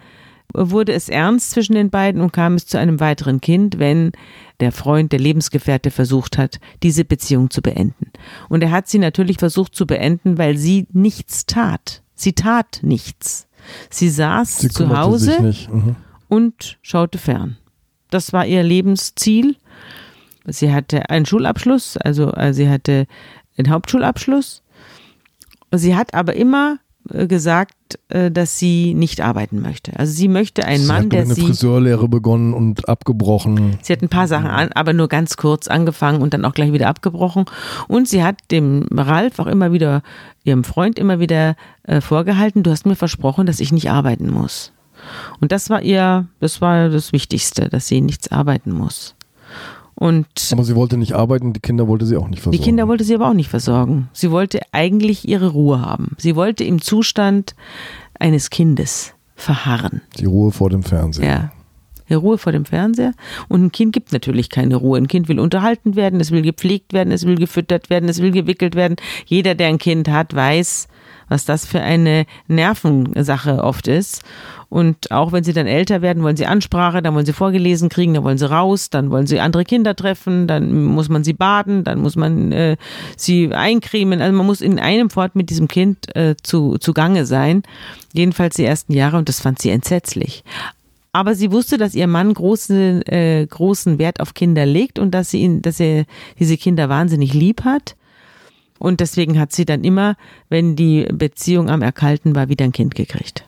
wurde 0.54 0.92
es 0.92 1.08
ernst 1.08 1.50
zwischen 1.50 1.74
den 1.74 1.90
beiden 1.90 2.20
und 2.20 2.32
kam 2.32 2.54
es 2.54 2.66
zu 2.66 2.78
einem 2.78 3.00
weiteren 3.00 3.40
Kind, 3.40 3.78
wenn 3.78 4.12
der 4.60 4.72
Freund, 4.72 5.12
der 5.12 5.20
Lebensgefährte 5.20 5.90
versucht 5.90 6.38
hat, 6.38 6.58
diese 6.82 7.04
Beziehung 7.04 7.50
zu 7.50 7.62
beenden. 7.62 8.10
Und 8.48 8.62
er 8.62 8.70
hat 8.70 8.88
sie 8.88 8.98
natürlich 8.98 9.38
versucht 9.38 9.74
zu 9.74 9.86
beenden, 9.86 10.38
weil 10.38 10.56
sie 10.56 10.86
nichts 10.92 11.46
tat. 11.46 12.02
Sie 12.14 12.32
tat 12.32 12.80
nichts. 12.82 13.46
Sie 13.90 14.08
saß 14.08 14.58
Sie 14.58 14.68
zu 14.70 14.96
Hause. 14.96 15.54
Mhm. 15.70 15.96
und 16.28 16.78
schaute 16.82 17.18
fern. 17.18 17.58
Das 18.10 18.32
war 18.32 18.46
ihr 18.46 18.62
Lebensziel. 18.62 19.56
Sie 20.48 20.72
hatte 20.72 21.10
einen 21.10 21.26
Schulabschluss, 21.26 21.96
also 21.96 22.32
äh, 22.32 22.52
sie 22.54 22.68
hatte 22.68 23.06
den 23.56 23.70
Hauptschulabschluss. 23.70 24.62
Sie 25.72 25.94
hat 25.94 26.14
aber 26.14 26.34
immer 26.34 26.78
äh, 27.10 27.26
gesagt, 27.26 27.74
äh, 28.08 28.30
dass 28.30 28.58
sie 28.58 28.94
nicht 28.94 29.20
arbeiten 29.20 29.60
möchte. 29.60 29.98
Also 29.98 30.12
sie 30.12 30.28
möchte 30.28 30.64
einen 30.64 30.82
sie 30.82 30.88
Mann, 30.88 31.04
hat 31.04 31.12
der 31.12 31.20
mit 31.20 31.26
einer 31.26 31.34
sie 31.34 31.46
Friseurlehre 31.46 32.08
begonnen 32.08 32.52
und 32.52 32.88
abgebrochen. 32.88 33.78
Sie 33.82 33.92
hat 33.92 34.02
ein 34.02 34.08
paar 34.08 34.28
Sachen 34.28 34.48
an, 34.48 34.70
aber 34.74 34.92
nur 34.92 35.08
ganz 35.08 35.36
kurz 35.36 35.68
angefangen 35.68 36.20
und 36.20 36.34
dann 36.34 36.44
auch 36.44 36.54
gleich 36.54 36.72
wieder 36.72 36.88
abgebrochen. 36.88 37.46
Und 37.86 38.08
sie 38.08 38.22
hat 38.22 38.36
dem 38.50 38.86
Ralf 38.92 39.38
auch 39.38 39.46
immer 39.46 39.72
wieder, 39.72 40.02
ihrem 40.44 40.64
Freund 40.64 40.98
immer 40.98 41.20
wieder 41.20 41.56
äh, 41.84 42.00
vorgehalten, 42.00 42.62
du 42.62 42.70
hast 42.70 42.86
mir 42.86 42.96
versprochen, 42.96 43.46
dass 43.46 43.60
ich 43.60 43.72
nicht 43.72 43.90
arbeiten 43.90 44.30
muss. 44.30 44.72
Und 45.40 45.52
das 45.52 45.70
war 45.70 45.82
ihr, 45.82 46.26
das 46.40 46.60
war 46.60 46.88
das 46.88 47.12
Wichtigste, 47.12 47.68
dass 47.68 47.88
sie 47.88 48.00
nichts 48.00 48.30
arbeiten 48.30 48.72
muss. 48.72 49.14
Und 49.98 50.26
Aber 50.52 50.62
sie 50.62 50.76
wollte 50.76 50.96
nicht 50.96 51.14
arbeiten, 51.14 51.52
die 51.52 51.58
Kinder 51.60 51.88
wollte 51.88 52.06
sie 52.06 52.16
auch 52.16 52.28
nicht 52.28 52.40
versorgen. 52.40 52.56
die 52.56 52.64
Kinder 52.64 52.86
wollte 52.86 53.02
sie 53.02 53.16
aber 53.16 53.30
auch 53.30 53.34
nicht 53.34 53.50
versorgen. 53.50 54.08
Sie 54.12 54.30
wollte 54.30 54.60
eigentlich 54.70 55.28
ihre 55.28 55.48
Ruhe 55.48 55.80
haben. 55.80 56.14
Sie 56.18 56.36
wollte 56.36 56.62
im 56.62 56.80
Zustand 56.80 57.56
eines 58.18 58.50
Kindes 58.50 59.14
verharren. 59.34 60.02
Die 60.16 60.26
Ruhe 60.26 60.52
vor 60.52 60.70
dem 60.70 60.84
Fernsehen. 60.84 61.24
Ja. 61.24 61.50
Die 62.08 62.14
Ruhe 62.14 62.38
vor 62.38 62.52
dem 62.52 62.64
Fernseher. 62.64 63.12
Und 63.48 63.64
ein 63.64 63.72
Kind 63.72 63.92
gibt 63.92 64.12
natürlich 64.12 64.50
keine 64.50 64.76
Ruhe. 64.76 64.98
Ein 64.98 65.08
Kind 65.08 65.28
will 65.28 65.40
unterhalten 65.40 65.96
werden, 65.96 66.20
es 66.20 66.30
will 66.30 66.42
gepflegt 66.42 66.92
werden, 66.92 67.12
es 67.12 67.26
will 67.26 67.34
gefüttert 67.34 67.90
werden, 67.90 68.08
es 68.08 68.22
will 68.22 68.30
gewickelt 68.30 68.76
werden. 68.76 68.96
Jeder, 69.26 69.54
der 69.56 69.66
ein 69.66 69.78
Kind 69.78 70.08
hat, 70.08 70.32
weiß, 70.34 70.88
was 71.28 71.44
das 71.44 71.66
für 71.66 71.80
eine 71.82 72.24
Nervensache 72.46 73.62
oft 73.62 73.88
ist. 73.88 74.22
Und 74.70 75.10
auch 75.10 75.32
wenn 75.32 75.44
sie 75.44 75.54
dann 75.54 75.66
älter 75.66 76.02
werden, 76.02 76.22
wollen 76.22 76.36
sie 76.36 76.44
Ansprache, 76.44 77.00
dann 77.00 77.14
wollen 77.14 77.24
sie 77.24 77.32
vorgelesen 77.32 77.88
kriegen, 77.88 78.12
dann 78.12 78.24
wollen 78.24 78.36
sie 78.36 78.50
raus, 78.50 78.90
dann 78.90 79.10
wollen 79.10 79.26
sie 79.26 79.40
andere 79.40 79.64
Kinder 79.64 79.96
treffen, 79.96 80.46
dann 80.46 80.84
muss 80.84 81.08
man 81.08 81.24
sie 81.24 81.32
baden, 81.32 81.84
dann 81.84 82.00
muss 82.00 82.16
man 82.16 82.52
äh, 82.52 82.76
sie 83.16 83.54
eincremen. 83.54 84.20
Also 84.20 84.36
man 84.36 84.44
muss 84.44 84.60
in 84.60 84.78
einem 84.78 85.08
Fort 85.08 85.36
mit 85.36 85.48
diesem 85.48 85.68
Kind 85.68 86.14
äh, 86.14 86.36
zu, 86.42 86.76
zugange 86.78 87.24
sein. 87.24 87.62
Jedenfalls 88.12 88.56
die 88.56 88.64
ersten 88.64 88.92
Jahre 88.92 89.16
und 89.16 89.30
das 89.30 89.40
fand 89.40 89.58
sie 89.58 89.70
entsetzlich. 89.70 90.44
Aber 91.12 91.34
sie 91.34 91.50
wusste, 91.50 91.78
dass 91.78 91.94
ihr 91.94 92.06
Mann 92.06 92.34
große, 92.34 93.06
äh, 93.06 93.46
großen 93.46 93.98
Wert 93.98 94.20
auf 94.20 94.34
Kinder 94.34 94.66
legt 94.66 94.98
und 94.98 95.12
dass 95.12 95.30
sie 95.30 95.40
ihn, 95.40 95.62
dass 95.62 95.80
er 95.80 96.04
diese 96.38 96.58
Kinder 96.58 96.90
wahnsinnig 96.90 97.32
lieb 97.32 97.64
hat. 97.64 97.96
Und 98.78 99.00
deswegen 99.00 99.40
hat 99.40 99.52
sie 99.52 99.64
dann 99.64 99.82
immer, 99.82 100.16
wenn 100.50 100.76
die 100.76 101.08
Beziehung 101.10 101.70
am 101.70 101.80
Erkalten 101.80 102.34
war, 102.34 102.50
wieder 102.50 102.66
ein 102.66 102.72
Kind 102.72 102.94
gekriegt. 102.94 103.47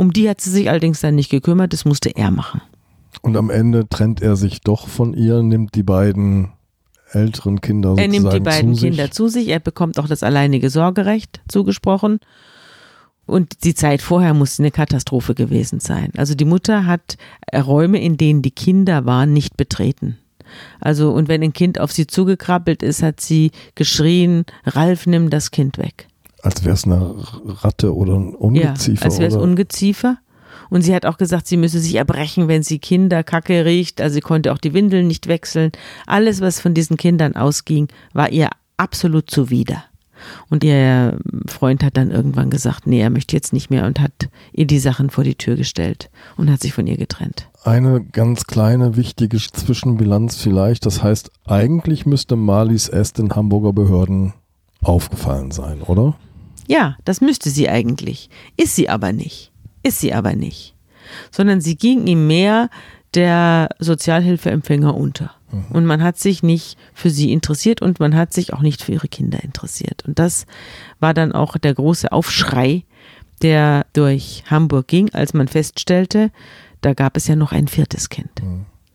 Um 0.00 0.14
die 0.14 0.30
hat 0.30 0.40
sie 0.40 0.48
sich 0.48 0.70
allerdings 0.70 1.02
dann 1.02 1.14
nicht 1.14 1.28
gekümmert, 1.28 1.74
das 1.74 1.84
musste 1.84 2.16
er 2.16 2.30
machen. 2.30 2.62
Und 3.20 3.36
am 3.36 3.50
Ende 3.50 3.86
trennt 3.86 4.22
er 4.22 4.34
sich 4.34 4.62
doch 4.62 4.88
von 4.88 5.12
ihr, 5.12 5.42
nimmt 5.42 5.74
die 5.74 5.82
beiden 5.82 6.52
älteren 7.10 7.60
Kinder 7.60 7.90
Er 7.90 8.04
sozusagen 8.06 8.22
nimmt 8.22 8.32
die 8.32 8.40
beiden 8.40 8.74
zu 8.74 8.80
sich. 8.80 8.88
Kinder 8.88 9.10
zu 9.10 9.28
sich, 9.28 9.48
er 9.48 9.60
bekommt 9.60 9.98
auch 9.98 10.08
das 10.08 10.22
alleinige 10.22 10.70
Sorgerecht 10.70 11.42
zugesprochen. 11.48 12.18
Und 13.26 13.64
die 13.64 13.74
Zeit 13.74 14.00
vorher 14.00 14.32
musste 14.32 14.62
eine 14.62 14.70
Katastrophe 14.70 15.34
gewesen 15.34 15.80
sein. 15.80 16.12
Also 16.16 16.34
die 16.34 16.46
Mutter 16.46 16.86
hat 16.86 17.18
Räume, 17.54 18.00
in 18.00 18.16
denen 18.16 18.40
die 18.40 18.52
Kinder 18.52 19.04
waren, 19.04 19.34
nicht 19.34 19.58
betreten. 19.58 20.16
Also, 20.80 21.12
und 21.12 21.28
wenn 21.28 21.42
ein 21.42 21.52
Kind 21.52 21.78
auf 21.78 21.92
sie 21.92 22.06
zugekrabbelt 22.06 22.82
ist, 22.82 23.02
hat 23.02 23.20
sie 23.20 23.50
geschrien, 23.74 24.46
Ralf, 24.64 25.06
nimm 25.06 25.28
das 25.28 25.50
Kind 25.50 25.76
weg. 25.76 26.08
Als 26.42 26.64
wäre 26.64 26.74
es 26.74 26.84
eine 26.84 27.14
Ratte 27.62 27.94
oder 27.94 28.14
ein 28.14 28.34
Ungeziefer. 28.34 29.00
ja, 29.00 29.06
als 29.06 29.18
wäre 29.18 29.28
es? 29.28 29.36
Ungeziefer. 29.36 30.18
Und 30.70 30.82
sie 30.82 30.94
hat 30.94 31.04
auch 31.04 31.18
gesagt, 31.18 31.48
sie 31.48 31.56
müsse 31.56 31.80
sich 31.80 31.96
erbrechen, 31.96 32.48
wenn 32.48 32.62
sie 32.62 32.78
Kinderkacke 32.78 33.64
riecht. 33.64 34.00
Also 34.00 34.14
sie 34.14 34.20
konnte 34.20 34.52
auch 34.52 34.58
die 34.58 34.72
Windeln 34.72 35.08
nicht 35.08 35.26
wechseln. 35.26 35.72
Alles, 36.06 36.40
was 36.40 36.60
von 36.60 36.74
diesen 36.74 36.96
Kindern 36.96 37.34
ausging, 37.34 37.88
war 38.12 38.30
ihr 38.30 38.48
absolut 38.76 39.30
zuwider. 39.30 39.84
Und 40.48 40.64
ihr 40.64 41.18
Freund 41.46 41.82
hat 41.82 41.96
dann 41.96 42.10
irgendwann 42.10 42.50
gesagt, 42.50 42.86
nee, 42.86 43.00
er 43.00 43.10
möchte 43.10 43.34
jetzt 43.34 43.52
nicht 43.52 43.70
mehr 43.70 43.86
und 43.86 44.00
hat 44.00 44.28
ihr 44.52 44.66
die 44.66 44.78
Sachen 44.78 45.10
vor 45.10 45.24
die 45.24 45.34
Tür 45.34 45.56
gestellt 45.56 46.10
und 46.36 46.50
hat 46.50 46.60
sich 46.60 46.72
von 46.72 46.86
ihr 46.86 46.96
getrennt. 46.96 47.48
Eine 47.64 48.02
ganz 48.02 48.44
kleine, 48.44 48.96
wichtige 48.96 49.38
Zwischenbilanz 49.38 50.36
vielleicht. 50.36 50.86
Das 50.86 51.02
heißt, 51.02 51.30
eigentlich 51.46 52.06
müsste 52.06 52.36
Marlies 52.36 52.88
S. 52.88 53.12
den 53.12 53.34
Hamburger 53.34 53.72
Behörden 53.72 54.34
aufgefallen 54.82 55.50
sein, 55.50 55.82
oder? 55.82 56.14
Ja, 56.70 56.96
das 57.04 57.20
müsste 57.20 57.50
sie 57.50 57.68
eigentlich. 57.68 58.30
Ist 58.56 58.76
sie 58.76 58.88
aber 58.88 59.12
nicht. 59.12 59.50
Ist 59.82 59.98
sie 59.98 60.14
aber 60.14 60.36
nicht. 60.36 60.76
Sondern 61.32 61.60
sie 61.60 61.74
ging 61.74 62.06
ihm 62.06 62.28
mehr 62.28 62.70
der 63.14 63.70
Sozialhilfeempfänger 63.80 64.96
unter. 64.96 65.34
Und 65.70 65.84
man 65.84 66.00
hat 66.00 66.16
sich 66.16 66.44
nicht 66.44 66.78
für 66.94 67.10
sie 67.10 67.32
interessiert 67.32 67.82
und 67.82 67.98
man 67.98 68.14
hat 68.14 68.32
sich 68.32 68.52
auch 68.52 68.60
nicht 68.60 68.84
für 68.84 68.92
ihre 68.92 69.08
Kinder 69.08 69.42
interessiert. 69.42 70.04
Und 70.06 70.20
das 70.20 70.46
war 71.00 71.12
dann 71.12 71.32
auch 71.32 71.58
der 71.58 71.74
große 71.74 72.12
Aufschrei, 72.12 72.84
der 73.42 73.84
durch 73.92 74.44
Hamburg 74.48 74.86
ging, 74.86 75.12
als 75.12 75.34
man 75.34 75.48
feststellte, 75.48 76.30
da 76.82 76.94
gab 76.94 77.16
es 77.16 77.26
ja 77.26 77.34
noch 77.34 77.50
ein 77.50 77.66
viertes 77.66 78.10
Kind. 78.10 78.30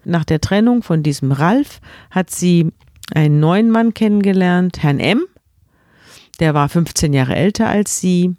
Nach 0.06 0.24
der 0.24 0.40
Trennung 0.40 0.82
von 0.82 1.04
diesem 1.04 1.34
Ralf 1.34 1.82
hat 2.10 2.30
sie 2.32 2.72
einen 3.14 3.42
neuen 3.42 3.70
Mann 3.70 3.94
kennengelernt, 3.94 4.82
Herrn 4.82 5.02
M. 5.02 5.26
Der 6.40 6.54
war 6.54 6.70
15 6.70 7.14
Jahre 7.14 7.36
älter 7.36 7.68
als 7.68 8.00
sie 8.00 8.36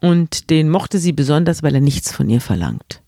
und 0.00 0.50
den 0.50 0.70
mochte 0.70 0.98
sie 0.98 1.12
besonders, 1.12 1.62
weil 1.62 1.74
er 1.74 1.80
nichts 1.80 2.12
von 2.12 2.28
ihr 2.30 2.40
verlangt. 2.40 3.02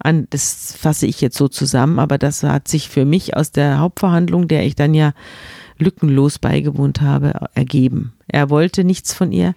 An, 0.00 0.26
das 0.30 0.74
fasse 0.76 1.06
ich 1.06 1.20
jetzt 1.20 1.36
so 1.36 1.48
zusammen, 1.48 1.98
aber 1.98 2.18
das 2.18 2.42
hat 2.42 2.68
sich 2.68 2.88
für 2.88 3.04
mich 3.04 3.36
aus 3.36 3.52
der 3.52 3.78
Hauptverhandlung, 3.78 4.48
der 4.48 4.64
ich 4.64 4.74
dann 4.74 4.94
ja 4.94 5.12
lückenlos 5.78 6.38
beigewohnt 6.38 7.00
habe, 7.00 7.48
ergeben. 7.54 8.12
Er 8.26 8.50
wollte 8.50 8.82
nichts 8.82 9.14
von 9.14 9.30
ihr. 9.30 9.54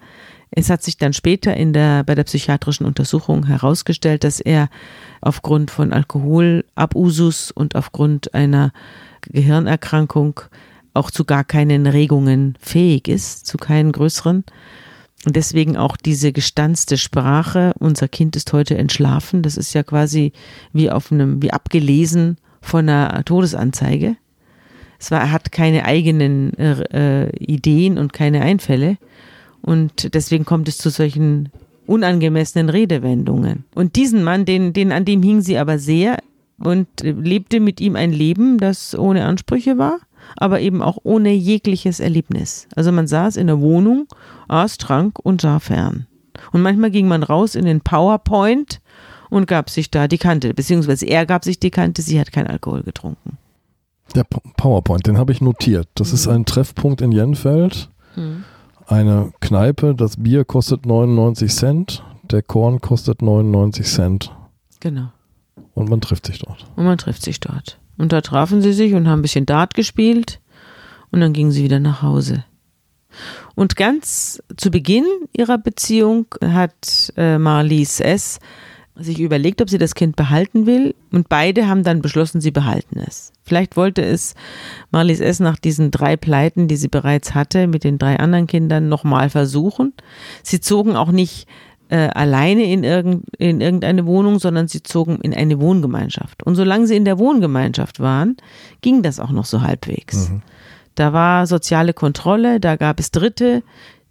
Es 0.51 0.69
hat 0.69 0.83
sich 0.83 0.97
dann 0.97 1.13
später 1.13 1.55
in 1.55 1.73
der, 1.73 2.03
bei 2.03 2.13
der 2.13 2.25
psychiatrischen 2.25 2.85
Untersuchung 2.85 3.45
herausgestellt, 3.45 4.23
dass 4.23 4.39
er 4.39 4.69
aufgrund 5.21 5.71
von 5.71 5.93
Alkoholabusus 5.93 7.51
und 7.51 7.75
aufgrund 7.75 8.33
einer 8.33 8.73
Gehirnerkrankung 9.21 10.41
auch 10.93 11.11
zu 11.11 11.25
gar 11.25 11.43
keinen 11.43 11.87
Regungen 11.87 12.57
fähig 12.59 13.07
ist, 13.07 13.45
zu 13.45 13.57
keinen 13.57 13.91
größeren. 13.91 14.43
Und 15.25 15.35
deswegen 15.35 15.77
auch 15.77 15.97
diese 15.97 16.31
gestanzte 16.31 16.97
Sprache. 16.97 17.73
Unser 17.79 18.07
Kind 18.07 18.35
ist 18.35 18.51
heute 18.53 18.77
entschlafen. 18.77 19.43
Das 19.43 19.55
ist 19.55 19.73
ja 19.73 19.83
quasi 19.83 20.33
wie 20.73 20.89
auf 20.89 21.11
einem, 21.11 21.41
wie 21.41 21.51
abgelesen 21.51 22.37
von 22.61 22.89
einer 22.89 23.23
Todesanzeige. 23.23 24.17
Es 24.99 25.11
war, 25.11 25.21
er 25.21 25.31
hat 25.31 25.51
keine 25.51 25.85
eigenen 25.85 26.53
äh, 26.57 27.29
Ideen 27.37 27.97
und 27.97 28.13
keine 28.13 28.41
Einfälle. 28.41 28.97
Und 29.61 30.13
deswegen 30.13 30.45
kommt 30.45 30.67
es 30.67 30.77
zu 30.77 30.89
solchen 30.89 31.49
unangemessenen 31.85 32.69
Redewendungen. 32.69 33.65
Und 33.75 33.95
diesen 33.95 34.23
Mann, 34.23 34.45
den, 34.45 34.73
den, 34.73 34.91
an 34.91 35.05
dem 35.05 35.21
hing 35.23 35.41
sie 35.41 35.57
aber 35.57 35.77
sehr 35.77 36.17
und 36.57 36.87
lebte 37.01 37.59
mit 37.59 37.81
ihm 37.81 37.95
ein 37.95 38.11
Leben, 38.11 38.57
das 38.57 38.97
ohne 38.97 39.25
Ansprüche 39.25 39.77
war, 39.77 39.99
aber 40.37 40.59
eben 40.61 40.81
auch 40.81 40.97
ohne 41.03 41.31
jegliches 41.31 41.99
Erlebnis. 41.99 42.67
Also 42.75 42.91
man 42.91 43.07
saß 43.07 43.35
in 43.37 43.47
der 43.47 43.59
Wohnung, 43.61 44.07
aß, 44.47 44.77
trank 44.77 45.19
und 45.19 45.41
sah 45.41 45.59
fern. 45.59 46.07
Und 46.51 46.61
manchmal 46.61 46.91
ging 46.91 47.07
man 47.07 47.23
raus 47.23 47.55
in 47.55 47.65
den 47.65 47.81
PowerPoint 47.81 48.81
und 49.29 49.47
gab 49.47 49.69
sich 49.69 49.91
da 49.91 50.07
die 50.07 50.17
Kante, 50.17 50.53
beziehungsweise 50.53 51.05
er 51.05 51.25
gab 51.25 51.43
sich 51.43 51.59
die 51.59 51.71
Kante, 51.71 52.01
sie 52.01 52.19
hat 52.19 52.31
keinen 52.31 52.47
Alkohol 52.47 52.83
getrunken. 52.83 53.37
Der 54.15 54.25
PowerPoint, 54.25 55.07
den 55.07 55.17
habe 55.17 55.31
ich 55.31 55.39
notiert. 55.41 55.87
Das 55.95 56.11
ist 56.11 56.27
ein 56.27 56.45
Treffpunkt 56.45 57.01
in 57.01 57.11
Jenfeld. 57.13 57.89
Hm. 58.15 58.43
Eine 58.87 59.31
Kneipe, 59.39 59.95
das 59.95 60.17
Bier 60.17 60.43
kostet 60.43 60.85
99 60.85 61.49
Cent, 61.53 62.03
der 62.23 62.41
Korn 62.41 62.81
kostet 62.81 63.21
99 63.21 63.85
Cent 63.85 64.31
Genau. 64.81 65.11
und 65.75 65.89
man 65.89 66.01
trifft 66.01 66.25
sich 66.25 66.39
dort. 66.39 66.65
Und 66.75 66.83
man 66.85 66.97
trifft 66.97 67.21
sich 67.21 67.39
dort. 67.39 67.79
Und 68.01 68.11
da 68.11 68.21
trafen 68.21 68.63
sie 68.63 68.73
sich 68.73 68.95
und 68.95 69.07
haben 69.07 69.19
ein 69.19 69.21
bisschen 69.21 69.45
Dart 69.45 69.75
gespielt 69.75 70.39
und 71.11 71.21
dann 71.21 71.33
gingen 71.33 71.51
sie 71.51 71.63
wieder 71.63 71.79
nach 71.79 72.01
Hause. 72.01 72.45
Und 73.53 73.75
ganz 73.75 74.41
zu 74.57 74.71
Beginn 74.71 75.05
ihrer 75.37 75.59
Beziehung 75.59 76.25
hat 76.43 77.13
äh, 77.15 77.37
Marlies 77.37 77.99
S. 77.99 78.39
sich 78.95 79.19
überlegt, 79.19 79.61
ob 79.61 79.69
sie 79.69 79.77
das 79.77 79.93
Kind 79.93 80.15
behalten 80.15 80.65
will 80.65 80.95
und 81.11 81.29
beide 81.29 81.67
haben 81.67 81.83
dann 81.83 82.01
beschlossen, 82.01 82.41
sie 82.41 82.49
behalten 82.49 82.97
es. 82.97 83.33
Vielleicht 83.43 83.77
wollte 83.77 84.01
es 84.01 84.33
Marlies 84.89 85.19
S. 85.19 85.39
nach 85.39 85.59
diesen 85.59 85.91
drei 85.91 86.17
Pleiten, 86.17 86.67
die 86.67 86.77
sie 86.77 86.87
bereits 86.87 87.35
hatte, 87.35 87.67
mit 87.67 87.83
den 87.83 87.99
drei 87.99 88.17
anderen 88.17 88.47
Kindern 88.47 88.89
nochmal 88.89 89.29
versuchen. 89.29 89.93
Sie 90.41 90.59
zogen 90.59 90.95
auch 90.95 91.11
nicht 91.11 91.47
äh, 91.91 92.07
alleine 92.15 92.63
in, 92.63 92.85
irgend, 92.85 93.25
in 93.37 93.59
irgendeine 93.59 94.05
Wohnung, 94.05 94.39
sondern 94.39 94.69
sie 94.69 94.81
zogen 94.81 95.17
in 95.17 95.33
eine 95.33 95.59
Wohngemeinschaft. 95.59 96.41
Und 96.43 96.55
solange 96.55 96.87
sie 96.87 96.95
in 96.95 97.03
der 97.03 97.19
Wohngemeinschaft 97.19 97.99
waren, 97.99 98.37
ging 98.79 99.03
das 99.03 99.19
auch 99.19 99.31
noch 99.31 99.43
so 99.45 99.61
halbwegs. 99.61 100.31
Da 100.95 101.11
war 101.11 101.45
soziale 101.47 101.93
Kontrolle, 101.93 102.61
da 102.61 102.77
gab 102.77 102.99
es 102.99 103.11
Dritte, 103.11 103.61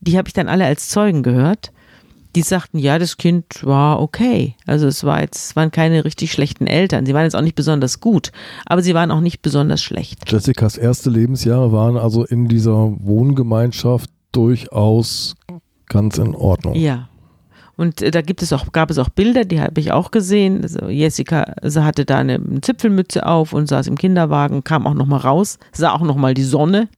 die 0.01 0.19
habe 0.19 0.29
ich 0.29 0.35
dann 0.35 0.49
alle 0.49 0.67
als 0.67 0.91
Zeugen 0.91 1.23
gehört. 1.23 1.73
die 2.37 2.43
sagten, 2.43 2.79
ja, 2.79 2.99
das 2.99 3.17
Kind 3.17 3.65
war 3.65 4.01
okay. 4.01 4.55
Also 4.67 4.87
es 4.87 5.03
war 5.03 5.21
jetzt, 5.21 5.57
waren 5.57 5.71
keine 5.73 6.05
richtig 6.05 6.31
schlechten 6.31 6.67
Eltern. 6.67 7.05
Sie 7.05 7.15
waren 7.15 7.25
jetzt 7.25 7.35
auch 7.35 7.41
nicht 7.41 7.57
besonders 7.57 8.01
gut, 8.01 8.31
aber 8.67 8.83
sie 8.83 8.95
waren 8.95 9.11
auch 9.11 9.21
nicht 9.21 9.43
besonders 9.43 9.83
schlecht. 9.83 10.31
Jessicas 10.31 10.77
erste 10.77 11.11
Lebensjahre 11.11 11.73
waren 11.73 11.97
also 11.97 12.25
in 12.25 12.47
dieser 12.47 12.93
Wohngemeinschaft 13.01 14.11
durchaus 14.33 15.35
ganz 15.89 16.19
in 16.19 16.37
Ordnung. 16.37 16.77
Ja. 16.77 17.09
Und 17.81 18.03
äh, 18.03 18.11
da 18.11 18.21
gibt 18.21 18.43
es 18.43 18.53
auch, 18.53 18.73
gab 18.73 18.91
es 18.91 18.99
auch 18.99 19.09
Bilder, 19.09 19.47
die 19.47 19.59
habe 19.59 19.81
ich 19.81 19.91
auch 19.91 20.11
gesehen. 20.11 20.61
Also 20.63 20.91
Jessica 20.91 21.55
sie 21.63 21.83
hatte 21.83 22.05
da 22.05 22.19
eine 22.19 22.39
Zipfelmütze 22.61 23.25
auf 23.25 23.55
und 23.55 23.69
saß 23.69 23.87
im 23.87 23.97
Kinderwagen, 23.97 24.65
kam 24.65 24.87
auch 24.87 24.93
nochmal 24.93 25.21
raus, 25.21 25.59
sah 25.73 25.95
auch 25.95 26.03
nochmal 26.03 26.35
die 26.35 26.43
Sonne. 26.43 26.89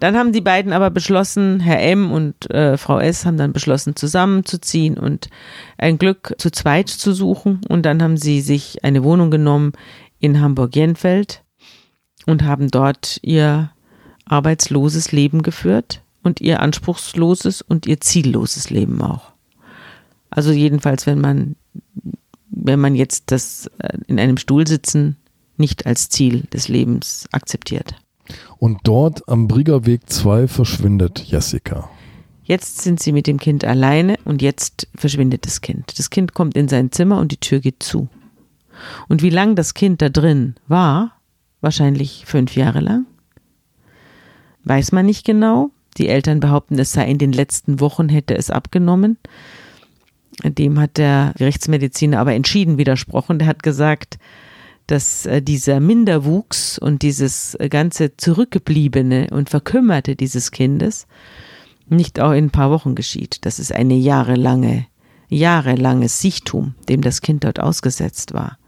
Dann 0.00 0.14
haben 0.14 0.32
die 0.32 0.42
beiden 0.42 0.74
aber 0.74 0.90
beschlossen, 0.90 1.58
Herr 1.58 1.80
M 1.80 2.12
und 2.12 2.50
äh, 2.50 2.76
Frau 2.76 2.98
S 2.98 3.24
haben 3.24 3.38
dann 3.38 3.54
beschlossen, 3.54 3.96
zusammenzuziehen 3.96 4.98
und 4.98 5.30
ein 5.78 5.96
Glück 5.96 6.34
zu 6.36 6.50
zweit 6.50 6.90
zu 6.90 7.14
suchen. 7.14 7.62
Und 7.66 7.86
dann 7.86 8.02
haben 8.02 8.18
sie 8.18 8.42
sich 8.42 8.84
eine 8.84 9.04
Wohnung 9.04 9.30
genommen 9.30 9.72
in 10.18 10.38
Hamburg-Jenfeld 10.38 11.42
und 12.26 12.42
haben 12.42 12.70
dort 12.70 13.20
ihr 13.22 13.70
arbeitsloses 14.26 15.12
Leben 15.12 15.40
geführt 15.40 16.02
und 16.22 16.42
ihr 16.42 16.60
anspruchsloses 16.60 17.62
und 17.62 17.86
ihr 17.86 18.02
zielloses 18.02 18.68
Leben 18.68 19.00
auch. 19.00 19.33
Also 20.34 20.50
jedenfalls, 20.50 21.06
wenn 21.06 21.20
man, 21.20 21.54
wenn 22.50 22.80
man 22.80 22.96
jetzt 22.96 23.30
das 23.30 23.70
äh, 23.78 23.96
in 24.08 24.18
einem 24.18 24.36
Stuhl 24.36 24.66
sitzen 24.66 25.16
nicht 25.56 25.86
als 25.86 26.08
Ziel 26.08 26.42
des 26.52 26.66
Lebens 26.66 27.28
akzeptiert. 27.30 27.94
Und 28.58 28.80
dort 28.82 29.28
am 29.28 29.46
Briggerweg 29.46 30.10
2 30.10 30.48
verschwindet 30.48 31.20
Jessica. 31.20 31.88
Jetzt 32.42 32.82
sind 32.82 33.00
sie 33.00 33.12
mit 33.12 33.28
dem 33.28 33.38
Kind 33.38 33.64
alleine 33.64 34.16
und 34.24 34.42
jetzt 34.42 34.88
verschwindet 34.96 35.46
das 35.46 35.60
Kind. 35.60 35.98
Das 35.98 36.10
Kind 36.10 36.34
kommt 36.34 36.56
in 36.56 36.68
sein 36.68 36.90
Zimmer 36.90 37.18
und 37.20 37.30
die 37.30 37.38
Tür 37.38 37.60
geht 37.60 37.82
zu. 37.82 38.08
Und 39.08 39.22
wie 39.22 39.30
lang 39.30 39.54
das 39.54 39.74
Kind 39.74 40.02
da 40.02 40.08
drin 40.08 40.56
war, 40.66 41.12
wahrscheinlich 41.60 42.24
fünf 42.26 42.56
Jahre 42.56 42.80
lang, 42.80 43.06
weiß 44.64 44.90
man 44.90 45.06
nicht 45.06 45.24
genau. 45.24 45.70
Die 45.96 46.08
Eltern 46.08 46.40
behaupten, 46.40 46.78
es 46.78 46.92
sei 46.92 47.06
in 47.06 47.18
den 47.18 47.32
letzten 47.32 47.78
Wochen 47.78 48.08
hätte 48.08 48.36
es 48.36 48.50
abgenommen. 48.50 49.16
Dem 50.42 50.80
hat 50.80 50.96
der 50.96 51.32
Gerichtsmediziner 51.36 52.18
aber 52.18 52.34
entschieden 52.34 52.78
widersprochen. 52.78 53.38
Der 53.38 53.48
hat 53.48 53.62
gesagt, 53.62 54.18
dass 54.86 55.26
äh, 55.26 55.40
dieser 55.40 55.80
Minderwuchs 55.80 56.78
und 56.78 57.02
dieses 57.02 57.54
äh, 57.56 57.68
ganze 57.68 58.16
Zurückgebliebene 58.16 59.28
und 59.30 59.50
Verkümmerte 59.50 60.16
dieses 60.16 60.50
Kindes 60.50 61.06
nicht 61.88 62.20
auch 62.20 62.32
in 62.32 62.46
ein 62.46 62.50
paar 62.50 62.70
Wochen 62.70 62.94
geschieht. 62.94 63.38
Das 63.42 63.58
ist 63.58 63.72
eine 63.72 63.94
jahrelange, 63.94 64.86
jahrelanges 65.28 66.20
Sichtum, 66.20 66.74
dem 66.88 67.02
das 67.02 67.20
Kind 67.20 67.44
dort 67.44 67.60
ausgesetzt 67.60 68.34
war. 68.34 68.58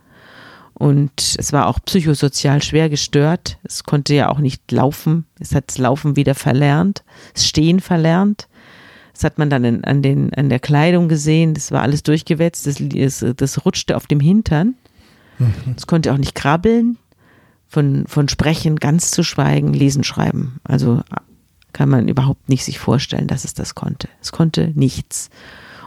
Und 0.75 1.37
es 1.39 1.55
war 1.55 1.69
auch 1.69 1.79
psychosozial 1.87 2.63
schwer 2.63 2.91
gestört. 2.91 3.59
Es 3.63 3.85
konnte 3.85 4.15
ja 4.15 4.29
auch 4.29 4.39
nicht 4.39 4.71
laufen. 4.71 5.25
Es 5.41 5.55
hat 5.55 5.69
das 5.69 5.79
Laufen 5.79 6.17
wieder 6.17 6.35
verlernt, 6.35 7.03
das 7.33 7.47
Stehen 7.47 7.81
verlernt. 7.81 8.49
Das 9.17 9.25
hat 9.25 9.39
man 9.39 9.49
dann 9.49 9.65
in, 9.65 9.85
an, 9.85 10.03
den, 10.03 10.35
an 10.35 10.51
der 10.51 10.59
Kleidung 10.61 11.09
gesehen. 11.09 11.55
Das 11.55 11.73
war 11.73 11.81
alles 11.81 12.03
durchgewetzt. 12.03 12.67
Das, 12.67 12.77
das, 12.79 13.25
das 13.35 13.65
rutschte 13.65 13.97
auf 13.97 14.07
dem 14.07 14.21
Hintern. 14.21 14.75
Es 15.75 15.87
konnte 15.87 16.13
auch 16.13 16.19
nicht 16.19 16.35
krabbeln, 16.35 16.99
von, 17.67 18.07
von 18.07 18.29
Sprechen 18.29 18.77
ganz 18.77 19.11
zu 19.11 19.23
schweigen, 19.23 19.73
lesen, 19.73 20.05
schreiben. 20.05 20.61
Also 20.65 21.01
kann 21.73 21.89
man 21.89 22.09
überhaupt 22.09 22.49
nicht 22.49 22.65
sich 22.65 22.79
vorstellen, 22.79 23.27
dass 23.27 23.45
es 23.45 23.55
das 23.55 23.75
konnte. 23.75 24.09
Es 24.21 24.33
konnte 24.33 24.73
nichts. 24.75 25.31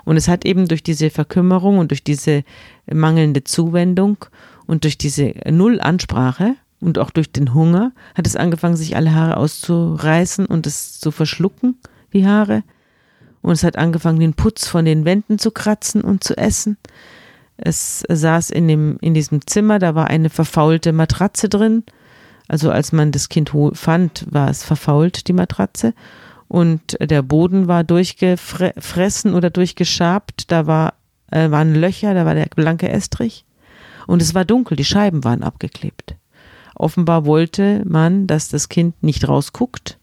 Und 0.06 0.18
es 0.18 0.28
hat 0.28 0.44
eben 0.44 0.68
durch 0.68 0.82
diese 0.82 1.12
Verkümmerung 1.12 1.78
und 1.78 1.92
durch 1.92 2.04
diese 2.04 2.44
mangelnde 2.92 3.44
Zuwendung 3.44 4.18
und 4.66 4.86
durch 4.86 4.98
diese 4.98 5.34
Nullansprache 5.50 6.56
und 6.80 6.98
auch 6.98 7.12
durch 7.12 7.32
den 7.32 7.54
Hunger 7.54 7.92
hat 8.16 8.26
es 8.26 8.36
angefangen, 8.36 8.76
sich 8.76 8.96
alle 8.96 9.14
Haare 9.14 9.38
auszureißen 9.38 10.48
und 10.48 10.66
es 10.66 11.00
zu 11.00 11.12
verschlucken, 11.12 11.78
die 12.14 12.26
Haare. 12.26 12.64
Und 13.42 13.54
es 13.54 13.64
hat 13.64 13.78
angefangen, 13.78 14.20
den 14.20 14.34
Putz 14.34 14.68
von 14.68 14.86
den 14.86 15.06
Wänden 15.06 15.40
zu 15.40 15.52
kratzen 15.52 16.02
und 16.02 16.24
zu 16.24 16.38
essen. 16.38 16.78
Es 17.58 18.04
saß 18.08 18.50
in, 18.52 18.68
dem, 18.68 18.98
in 19.02 19.14
diesem 19.14 19.46
Zimmer, 19.46 19.80
da 19.80 19.96
war 19.96 20.08
eine 20.08 20.30
verfaulte 20.30 20.94
Matratze 20.94 21.50
drin. 21.50 21.84
Also 22.48 22.72
als 22.72 22.92
man 22.92 23.12
das 23.12 23.30
Kind 23.30 23.52
fand, 23.74 24.26
war 24.30 24.50
es 24.50 24.64
verfault, 24.64 25.28
die 25.28 25.34
Matratze. 25.34 25.94
Und 26.48 26.98
der 27.00 27.22
Boden 27.22 27.68
war 27.68 27.84
durchgefressen 27.84 29.34
oder 29.36 29.50
durchgeschabt. 29.50 30.52
Da 30.52 30.66
war, 30.66 30.96
äh, 31.32 31.52
waren 31.52 31.76
Löcher, 31.76 32.14
da 32.14 32.26
war 32.26 32.36
der 32.36 32.48
blanke 32.56 32.90
Estrich. 32.90 33.46
Und 34.08 34.22
es 34.22 34.34
war 34.34 34.46
dunkel, 34.46 34.76
die 34.76 34.86
Scheiben 34.86 35.24
waren 35.24 35.44
abgeklebt. 35.44 36.16
Offenbar 36.76 37.26
wollte 37.26 37.84
man, 37.86 38.26
dass 38.26 38.50
das 38.50 38.70
Kind 38.70 39.04
nicht 39.04 39.28
rausguckt 39.28 39.99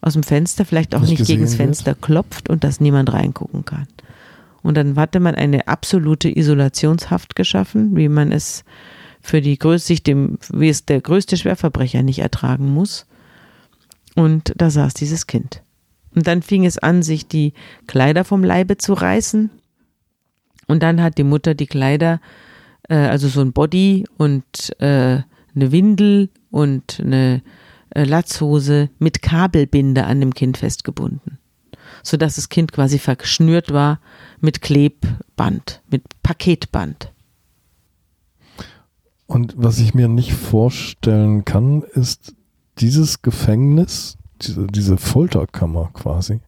aus 0.00 0.14
dem 0.14 0.22
Fenster, 0.22 0.64
vielleicht 0.64 0.94
auch 0.94 1.00
nicht, 1.00 1.18
nicht 1.18 1.26
gegen 1.26 1.42
das 1.42 1.54
Fenster 1.54 1.92
wird. 1.92 2.02
klopft 2.02 2.48
und 2.48 2.64
dass 2.64 2.80
niemand 2.80 3.12
reingucken 3.12 3.64
kann. 3.64 3.86
Und 4.62 4.76
dann 4.76 4.96
hatte 4.96 5.20
man 5.20 5.34
eine 5.34 5.68
absolute 5.68 6.34
Isolationshaft 6.34 7.34
geschaffen, 7.34 7.96
wie 7.96 8.08
man 8.08 8.32
es 8.32 8.64
für 9.20 9.40
die 9.40 9.58
größte, 9.58 9.94
dem, 9.96 10.38
wie 10.50 10.68
es 10.68 10.86
der 10.86 11.00
größte 11.00 11.36
Schwerverbrecher 11.36 12.02
nicht 12.02 12.20
ertragen 12.20 12.68
muss. 12.72 13.06
Und 14.14 14.52
da 14.56 14.70
saß 14.70 14.94
dieses 14.94 15.26
Kind. 15.26 15.62
Und 16.14 16.26
dann 16.26 16.42
fing 16.42 16.64
es 16.64 16.78
an, 16.78 17.02
sich 17.02 17.26
die 17.28 17.52
Kleider 17.86 18.24
vom 18.24 18.42
Leibe 18.42 18.76
zu 18.76 18.94
reißen. 18.94 19.50
Und 20.66 20.82
dann 20.82 21.02
hat 21.02 21.18
die 21.18 21.24
Mutter 21.24 21.54
die 21.54 21.66
Kleider, 21.66 22.20
äh, 22.88 22.96
also 22.96 23.28
so 23.28 23.40
ein 23.40 23.52
Body 23.52 24.06
und 24.16 24.44
äh, 24.80 25.22
eine 25.54 25.72
Windel 25.72 26.28
und 26.50 27.00
eine 27.00 27.42
Latzhose 27.94 28.90
mit 28.98 29.22
Kabelbinde 29.22 30.04
an 30.04 30.20
dem 30.20 30.34
Kind 30.34 30.58
festgebunden 30.58 31.40
sodass 32.02 32.36
das 32.36 32.48
Kind 32.48 32.72
quasi 32.72 32.98
verschnürt 32.98 33.72
war 33.72 34.00
mit 34.40 34.62
Klebband, 34.62 35.82
mit 35.90 36.04
Paketband. 36.22 37.12
Und 39.26 39.54
was 39.56 39.78
ich 39.78 39.94
mir 39.94 40.08
nicht 40.08 40.32
vorstellen 40.32 41.44
kann, 41.44 41.82
ist 41.82 42.34
dieses 42.78 43.22
Gefängnis, 43.22 44.16
diese, 44.42 44.66
diese 44.66 44.96
Folterkammer 44.96 45.90
quasi, 45.92 46.40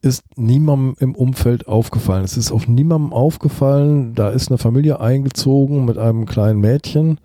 ist 0.00 0.22
niemandem 0.36 0.94
im 1.00 1.14
Umfeld 1.16 1.66
aufgefallen. 1.66 2.22
Es 2.22 2.36
ist 2.36 2.52
auf 2.52 2.68
niemandem 2.68 3.12
aufgefallen, 3.12 4.14
da 4.14 4.30
ist 4.30 4.48
eine 4.48 4.58
Familie 4.58 5.00
eingezogen 5.00 5.84
mit 5.84 5.98
einem 5.98 6.26
kleinen 6.26 6.60
Mädchen 6.60 7.18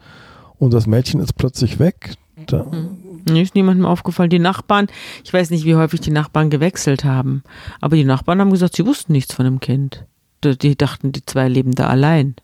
und 0.58 0.74
das 0.74 0.88
Mädchen 0.88 1.20
ist 1.20 1.34
plötzlich 1.34 1.78
weg. 1.78 2.16
Da, 2.48 2.64
mhm. 2.64 3.36
Ist 3.36 3.56
niemandem 3.56 3.86
aufgefallen. 3.86 4.30
Die 4.30 4.40
Nachbarn, 4.40 4.88
ich 5.24 5.34
weiß 5.34 5.50
nicht, 5.50 5.66
wie 5.66 5.76
häufig 5.76 6.02
die 6.02 6.12
Nachbarn 6.12 6.50
gewechselt 6.50 7.04
haben, 7.04 7.44
aber 7.80 7.96
die 7.96 8.04
Nachbarn 8.04 8.40
haben 8.40 8.52
gesagt, 8.52 8.76
sie 8.76 8.86
wussten 8.86 9.14
nichts 9.14 9.34
von 9.34 9.46
dem 9.46 9.60
Kind. 9.60 10.06
Die 10.44 10.78
dachten, 10.78 11.14
die 11.14 11.26
zwei 11.26 11.48
leben 11.48 11.72
da 11.72 11.88
allein. 11.88 12.36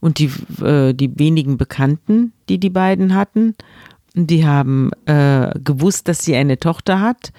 Und 0.00 0.18
die, 0.18 0.30
äh, 0.62 0.92
die 0.92 1.18
wenigen 1.18 1.56
Bekannten, 1.56 2.32
die 2.50 2.58
die 2.58 2.68
beiden 2.70 3.14
hatten, 3.14 3.54
die 4.14 4.46
haben 4.46 4.90
äh, 5.06 5.50
gewusst, 5.58 6.08
dass 6.08 6.24
sie 6.24 6.36
eine 6.36 6.58
Tochter 6.58 7.00
hat, 7.00 7.32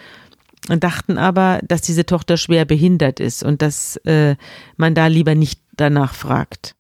dachten 0.68 1.18
aber, 1.18 1.60
dass 1.64 1.82
diese 1.82 2.06
Tochter 2.06 2.38
schwer 2.38 2.66
behindert 2.66 3.20
ist 3.20 3.44
und 3.44 3.62
dass 3.62 3.98
äh, 3.98 4.36
man 4.76 4.96
da 4.96 5.08
lieber 5.08 5.36
nicht 5.36 5.62
danach 5.76 6.14
fragt. 6.14 6.77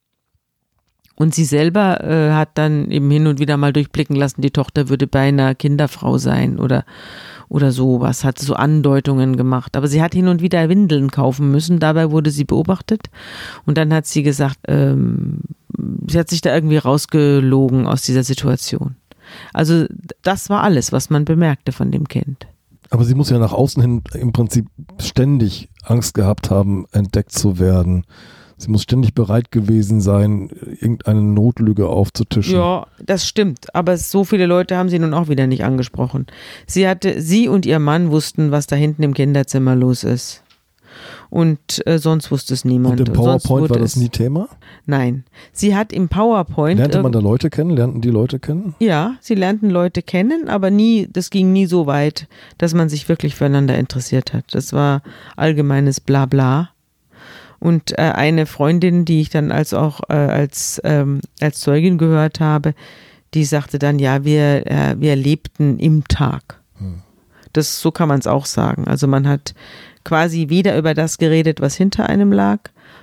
Und 1.17 1.34
sie 1.34 1.45
selber 1.45 2.03
äh, 2.03 2.32
hat 2.32 2.49
dann 2.53 2.91
eben 2.91 3.10
hin 3.10 3.25
und 3.25 3.39
wieder 3.39 3.58
mal 3.58 3.73
durchblicken 3.73 4.15
lassen, 4.15 4.41
die 4.41 4.51
Tochter 4.51 4.88
würde 4.88 5.08
bei 5.08 5.21
einer 5.21 5.56
Kinderfrau 5.56 6.19
sein 6.19 6.60
oder, 6.60 6.86
oder 7.49 7.71
sowas, 7.71 8.23
hat 8.23 8.38
so 8.38 8.53
Andeutungen 8.53 9.36
gemacht. 9.36 9.75
Aber 9.75 9.88
sie 9.88 10.03
hat 10.03 10.13
hin 10.13 10.27
und 10.27 10.43
wieder 10.43 10.69
Windeln 10.69 11.10
kaufen 11.10 11.49
müssen, 11.49 11.80
dabei 11.80 12.12
wurde 12.12 12.30
sie 12.30 12.43
beobachtet. 12.43 13.10
Und 13.65 13.80
dann 13.80 13.91
hat 13.91 14.06
sie 14.06 14.21
gesagt, 14.21 14.60
ähm, 14.67 15.39
sie 16.08 16.19
hat 16.19 16.30
sich 16.30 16.41
da 16.41 16.53
irgendwie 16.53 16.77
rausgelogen 16.77 17.88
aus 17.88 18.03
dieser 18.03 18.23
Situation. 18.23 18.95
Also 19.53 19.88
das 20.21 20.51
war 20.51 20.62
alles, 20.62 20.91
was 20.91 21.10
man 21.10 21.25
bemerkte 21.25 21.71
von 21.71 21.89
dem 21.89 22.08
Kind. 22.08 22.45
Aber 22.91 23.03
sie 23.03 23.15
muss 23.15 23.32
ja 23.32 23.39
nach 23.39 23.53
außen 23.53 23.82
hin 23.82 24.03
im 24.13 24.34
Prinzip 24.34 24.67
ständig 24.99 25.69
Angst 25.84 26.13
gehabt 26.13 26.51
haben, 26.51 26.86
entdeckt 26.91 27.32
zu 27.32 27.58
werden 27.58 28.06
Sie 28.58 28.72
muss 28.72 28.84
ständig 28.84 29.13
bereit 29.13 29.52
gewesen 29.52 30.02
sein, 30.02 30.50
irgendeine 30.82 31.22
Notlüge 31.22 31.88
aufzutischen. 31.88 32.56
Ja, 32.56 32.88
das 33.06 33.28
stimmt. 33.28 33.74
Aber 33.76 33.98
so 33.98 34.24
viele 34.24 34.48
Leute 34.48 34.78
haben 34.78 34.89
sie 34.89 34.98
nun 34.98 35.13
auch 35.13 35.30
wieder 35.30 35.46
nicht 35.46 35.63
angesprochen. 35.63 36.26
Sie 36.65 36.88
hatte, 36.88 37.22
sie 37.22 37.48
und 37.48 37.67
ihr 37.67 37.78
Mann 37.78 38.10
wussten, 38.10 38.50
was 38.50 38.65
da 38.65 38.76
hinten 38.76 39.04
im 39.04 39.13
Kinderzimmer 39.13 39.76
los 39.76 40.04
ist. 40.04 40.43
Und 41.30 41.86
äh, 41.86 42.00
sonst 42.00 42.32
wusste 42.32 42.54
es 42.54 42.65
niemand. 42.65 43.00
Und 43.00 43.10
im 43.10 43.13
PowerPoint 43.13 43.70
war 43.70 43.78
das 43.78 43.96
nie 43.96 44.10
Thema? 44.10 44.48
Nein. 44.86 45.26
Sie 45.52 45.76
hat 45.76 45.91
im 45.93 46.10
PowerPoint. 46.10 46.80
Lernte 46.80 47.04
man 47.04 47.12
da 47.12 47.20
Leute 47.20 47.50
kennen? 47.50 47.72
Lernten 47.72 48.02
die 48.02 48.10
Leute 48.10 48.39
kennen? 48.39 48.76
Ja, 48.80 49.15
sie 49.20 49.36
lernten 49.36 49.70
Leute 49.70 50.02
kennen, 50.02 50.48
aber 50.48 50.72
nie, 50.72 51.08
das 51.12 51.30
ging 51.30 51.52
nie 51.52 51.65
so 51.65 51.86
weit, 51.86 52.28
dass 52.58 52.74
man 52.74 52.89
sich 52.89 53.10
wirklich 53.10 53.36
füreinander 53.36 53.78
interessiert 53.78 54.34
hat. 54.34 54.46
Das 54.52 54.74
war 54.74 55.04
allgemeines 55.36 56.00
Blabla. 56.00 56.70
Und 57.60 57.98
äh, 57.98 58.02
eine 58.02 58.46
Freundin, 58.46 59.06
die 59.06 59.22
ich 59.22 59.30
dann 59.30 59.52
als 59.52 59.74
auch 59.74 60.02
äh, 60.10 60.13
als, 60.13 60.82
ähm, 60.84 61.22
als 61.41 61.60
Zeugin 61.60 61.98
gehört 61.98 62.39
habe, 62.39 62.74
die 63.34 63.46
sagte 63.46 63.80
dann, 63.80 64.00
ja, 64.00 64.24
wir, 64.24 64.67
äh, 64.67 64.96
wir 65.00 65.15
lebten 65.15 65.80
im 65.80 66.08
Tag. 66.08 66.62
Hm. 66.78 67.02
Das, 67.54 67.82
so 67.82 67.91
kann 67.91 68.08
man 68.08 68.20
es 68.20 68.28
auch 68.28 68.46
sagen. 68.46 68.88
Also 68.88 69.08
man 69.08 69.28
hat 69.28 69.54
quasi 70.04 70.50
weder 70.50 70.78
über 70.78 70.93
das 70.93 71.17
geredet, 71.17 71.60
was 71.60 71.76
hinter 71.76 72.08
einem 72.08 72.32
lag, 72.32 72.60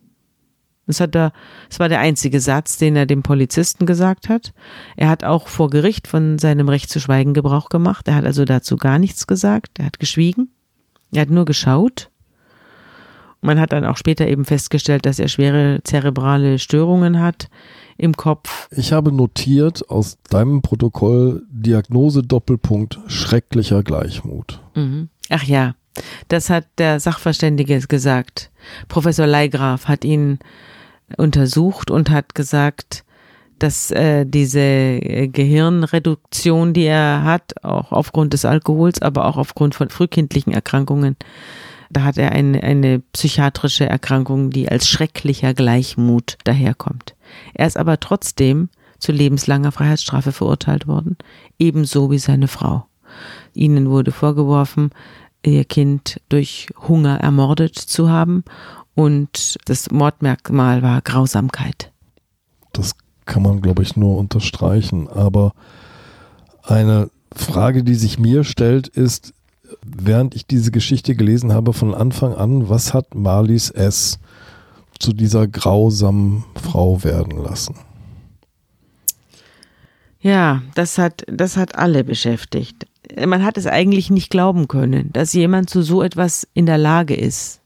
Das 0.87 1.01
hat 1.01 1.15
er, 1.15 1.33
das 1.69 1.79
war 1.79 1.89
der 1.89 1.99
einzige 1.99 2.39
Satz, 2.39 2.77
den 2.77 2.95
er 2.95 3.05
dem 3.05 3.21
Polizisten 3.21 3.85
gesagt 3.85 4.29
hat. 4.29 4.53
Er 4.95 5.09
hat 5.09 5.23
auch 5.23 5.49
vor 5.49 5.69
Gericht 5.69 6.07
von 6.07 6.39
seinem 6.39 6.69
Recht 6.69 6.89
zu 6.89 6.99
schweigen 6.99 7.33
Gebrauch 7.33 7.69
gemacht. 7.69 8.07
Er 8.07 8.15
hat 8.15 8.25
also 8.25 8.45
dazu 8.45 8.77
gar 8.77 8.97
nichts 8.97 9.27
gesagt. 9.27 9.79
Er 9.79 9.85
hat 9.85 9.99
geschwiegen. 9.99 10.49
Er 11.11 11.21
hat 11.21 11.29
nur 11.29 11.45
geschaut. 11.45 12.09
Man 13.41 13.59
hat 13.59 13.71
dann 13.71 13.85
auch 13.85 13.97
später 13.97 14.27
eben 14.27 14.45
festgestellt, 14.45 15.05
dass 15.05 15.19
er 15.19 15.27
schwere 15.27 15.81
zerebrale 15.83 16.57
Störungen 16.57 17.19
hat 17.19 17.49
im 17.97 18.15
Kopf. 18.15 18.67
Ich 18.71 18.93
habe 18.93 19.11
notiert 19.11 19.89
aus 19.89 20.17
deinem 20.29 20.61
Protokoll 20.61 21.43
Diagnose 21.51 22.23
Doppelpunkt 22.23 22.99
schrecklicher 23.07 23.83
Gleichmut. 23.83 24.61
Mhm. 24.75 25.09
Ach 25.29 25.43
ja, 25.43 25.75
das 26.29 26.49
hat 26.49 26.65
der 26.77 26.99
Sachverständige 26.99 27.79
gesagt. 27.81 28.51
Professor 28.87 29.27
Leigraf 29.27 29.87
hat 29.87 30.03
ihn 30.03 30.39
untersucht 31.15 31.89
und 31.89 32.09
hat 32.09 32.35
gesagt, 32.35 33.05
dass 33.59 33.91
äh, 33.91 34.25
diese 34.25 34.59
äh, 34.59 35.27
Gehirnreduktion, 35.27 36.73
die 36.73 36.83
er 36.83 37.23
hat, 37.23 37.63
auch 37.63 37.91
aufgrund 37.91 38.33
des 38.33 38.45
Alkohols, 38.45 39.01
aber 39.01 39.25
auch 39.25 39.37
aufgrund 39.37 39.75
von 39.75 39.89
frühkindlichen 39.89 40.53
Erkrankungen, 40.53 41.15
da 41.89 42.03
hat 42.03 42.17
er 42.17 42.33
eine, 42.33 42.61
eine 42.63 42.99
psychiatrische 43.13 43.87
Erkrankung, 43.87 44.49
die 44.49 44.69
als 44.69 44.87
schrecklicher 44.87 45.53
Gleichmut 45.53 46.37
daherkommt. 46.43 47.15
Er 47.53 47.65
ist 47.65 47.77
aber 47.77 47.99
trotzdem 47.99 48.69
zu 48.99 49.11
lebenslanger 49.11 49.71
Freiheitsstrafe 49.71 50.31
verurteilt 50.31 50.87
worden, 50.87 51.17
ebenso 51.57 52.11
wie 52.11 52.19
seine 52.19 52.47
Frau. 52.47 52.85
Ihnen 53.53 53.89
wurde 53.89 54.11
vorgeworfen, 54.11 54.91
ihr 55.45 55.65
Kind 55.65 56.19
durch 56.29 56.67
Hunger 56.87 57.19
ermordet 57.19 57.75
zu 57.75 58.09
haben 58.09 58.43
und 58.97 59.59
das 59.65 59.91
Mordmerkmal 59.91 60.81
war 60.81 61.01
Grausamkeit. 61.01 61.91
Das 62.73 62.95
kann 63.25 63.43
man, 63.43 63.61
glaube 63.61 63.83
ich, 63.83 63.95
nur 63.95 64.17
unterstreichen. 64.17 65.07
Aber 65.07 65.53
eine 66.63 67.11
Frage, 67.31 67.83
die 67.83 67.93
sich 67.93 68.17
mir 68.17 68.43
stellt, 68.43 68.87
ist, 68.87 69.35
während 69.85 70.33
ich 70.33 70.47
diese 70.47 70.71
Geschichte 70.71 71.13
gelesen 71.13 71.53
habe 71.53 71.73
von 71.73 71.93
Anfang 71.93 72.33
an, 72.33 72.69
was 72.69 72.95
hat 72.95 73.13
Marlies 73.13 73.69
S. 73.69 74.17
zu 74.97 75.13
dieser 75.13 75.47
grausamen 75.47 76.43
Frau 76.59 77.03
werden 77.03 77.37
lassen? 77.37 77.75
Ja, 80.21 80.63
das 80.73 80.97
hat, 80.97 81.23
das 81.27 81.55
hat 81.55 81.75
alle 81.75 82.03
beschäftigt. 82.03 82.87
Man 83.27 83.45
hat 83.45 83.59
es 83.59 83.67
eigentlich 83.67 84.09
nicht 84.09 84.31
glauben 84.31 84.67
können, 84.67 85.13
dass 85.13 85.33
jemand 85.33 85.69
zu 85.69 85.83
so 85.83 86.01
etwas 86.01 86.47
in 86.55 86.65
der 86.65 86.79
Lage 86.79 87.13
ist. 87.13 87.61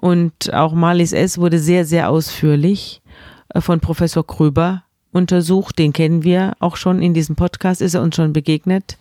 Und 0.00 0.54
auch 0.54 0.72
Marlies 0.72 1.12
S. 1.12 1.36
wurde 1.36 1.58
sehr, 1.58 1.84
sehr 1.84 2.08
ausführlich 2.08 3.02
äh, 3.50 3.60
von 3.60 3.80
Professor 3.80 4.26
Kröber 4.26 4.84
untersucht. 5.12 5.78
Den 5.78 5.92
kennen 5.92 6.24
wir 6.24 6.54
auch 6.58 6.76
schon 6.76 7.02
in 7.02 7.12
diesem 7.12 7.36
Podcast, 7.36 7.82
ist 7.82 7.94
er 7.94 8.00
uns 8.00 8.16
schon 8.16 8.32
begegnet. 8.32 8.96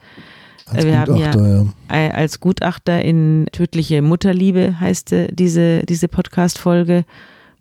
Als 0.66 0.86
wir 0.86 1.04
Gutachter, 1.06 1.40
haben 1.42 1.74
ja, 1.90 1.98
ja, 2.04 2.12
als 2.12 2.42
Gutachter 2.42 3.02
in 3.02 3.48
Tödliche 3.54 4.02
Mutterliebe 4.02 4.80
heißt 4.80 5.16
diese, 5.32 5.84
diese 5.86 6.08
Podcast-Folge 6.10 7.06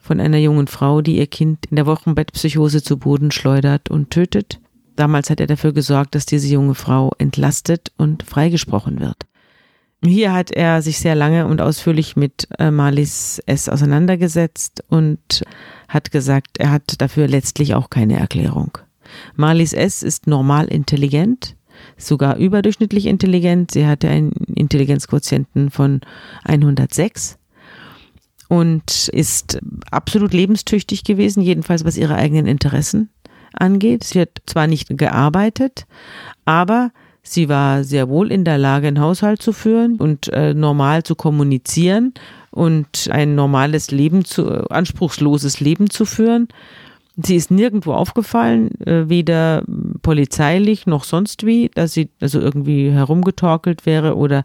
von 0.01 0.21
einer 0.21 0.39
jungen 0.39 0.67
Frau, 0.67 1.01
die 1.01 1.19
ihr 1.19 1.29
Kind 1.29 1.67
in 1.67 1.77
der 1.77 1.87
Wochenbettpsychose 1.87 2.83
zu 2.83 2.99
Boden 2.99 3.31
schleudert 3.31 3.89
und 3.89 4.11
tötet. 4.11 4.61
Damals 4.97 5.31
hat 5.31 5.39
er 5.39 5.47
dafür 5.47 5.73
gesorgt, 5.73 6.17
dass 6.17 6.27
diese 6.27 6.49
junge 6.49 6.75
Frau 6.75 7.13
entlastet 7.19 7.93
und 7.99 8.25
freigesprochen 8.25 8.99
wird. 8.99 9.17
Hier 10.05 10.33
hat 10.33 10.53
er 10.53 10.81
sich 10.81 10.99
sehr 10.99 11.17
lange 11.17 11.47
und 11.47 11.61
ausführlich 11.61 12.15
mit 12.15 12.47
äh, 12.59 12.71
Marlies 12.71 13.43
S. 13.47 13.69
auseinandergesetzt 13.69 14.85
und 14.89 15.43
hat 15.89 16.13
gesagt, 16.13 16.59
er 16.59 16.71
hat 16.71 17.01
dafür 17.01 17.27
letztlich 17.27 17.75
auch 17.75 17.91
keine 17.91 18.17
Erklärung. 18.19 18.79
Marlies 19.35 19.73
S. 19.73 20.05
ist 20.05 20.29
normal 20.29 20.67
intelligent, 20.67 21.57
sogar 21.97 22.37
überdurchschnittlich 22.37 23.07
intelligent. 23.07 23.73
Sie 23.73 23.87
hatte 23.87 24.09
einen 24.09 24.31
Intelligenzquotienten 24.55 25.71
von 25.71 26.01
106 26.45 27.39
und 28.49 29.09
ist 29.09 29.59
absolut 29.91 30.33
lebenstüchtig 30.33 31.03
gewesen, 31.03 31.43
jedenfalls 31.43 31.85
was 31.85 31.97
ihre 31.97 32.15
eigenen 32.15 32.47
Interessen 32.47 33.11
angeht. 33.53 34.05
Sie 34.05 34.21
hat 34.21 34.43
zwar 34.47 34.69
nicht 34.69 34.97
gearbeitet, 34.97 35.87
aber 36.45 36.93
Sie 37.23 37.49
war 37.49 37.85
sehr 37.85 38.09
wohl 38.09 38.33
in 38.33 38.45
der 38.45 38.59
Lage, 38.59 38.89
einen 38.89 39.01
Haushalt 39.01 39.43
zu 39.43 39.53
führen 39.53 39.97
und 39.97 40.33
äh, 40.33 40.55
normal 40.55 41.03
zu 41.03 41.15
kommunizieren 41.15 42.15
und 42.51 43.09
ein 43.11 43.35
normales 43.35 43.91
Leben 43.91 44.25
zu, 44.25 44.49
äh, 44.49 44.65
anspruchsloses 44.71 45.61
Leben 45.61 45.91
zu 45.91 46.05
führen. 46.05 46.49
Sie 47.21 47.35
ist 47.35 47.51
nirgendwo 47.51 47.95
aufgefallen, 47.95 48.81
äh, 48.87 49.09
weder 49.09 49.65
polizeilich 50.03 50.87
noch 50.87 51.03
sonst 51.03 51.45
wie, 51.45 51.69
dass 51.75 51.93
sie 51.93 52.11
also 52.21 52.41
irgendwie 52.41 52.93
herumgetorkelt 52.93 53.87
wäre 53.87 54.17
oder 54.17 54.45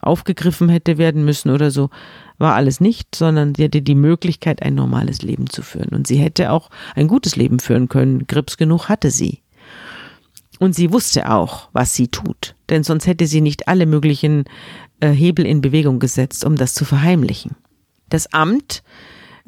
aufgegriffen 0.00 0.70
hätte 0.70 0.96
werden 0.96 1.24
müssen 1.26 1.50
oder 1.50 1.70
so. 1.70 1.90
War 2.38 2.54
alles 2.54 2.80
nicht, 2.80 3.14
sondern 3.14 3.54
sie 3.54 3.64
hatte 3.64 3.82
die 3.82 3.94
Möglichkeit, 3.94 4.62
ein 4.62 4.74
normales 4.74 5.22
Leben 5.22 5.48
zu 5.50 5.62
führen. 5.62 5.90
Und 5.90 6.06
sie 6.06 6.16
hätte 6.16 6.52
auch 6.52 6.70
ein 6.94 7.06
gutes 7.06 7.36
Leben 7.36 7.58
führen 7.58 7.88
können. 7.88 8.26
Grips 8.26 8.56
genug 8.56 8.88
hatte 8.88 9.10
sie. 9.10 9.40
Und 10.58 10.74
sie 10.74 10.92
wusste 10.92 11.30
auch, 11.30 11.68
was 11.72 11.94
sie 11.94 12.08
tut, 12.08 12.54
denn 12.70 12.82
sonst 12.82 13.06
hätte 13.06 13.26
sie 13.26 13.40
nicht 13.40 13.68
alle 13.68 13.86
möglichen 13.86 14.44
äh, 15.00 15.10
Hebel 15.10 15.44
in 15.44 15.60
Bewegung 15.60 15.98
gesetzt, 15.98 16.44
um 16.44 16.56
das 16.56 16.74
zu 16.74 16.84
verheimlichen. 16.84 17.56
Das 18.08 18.32
Amt 18.32 18.82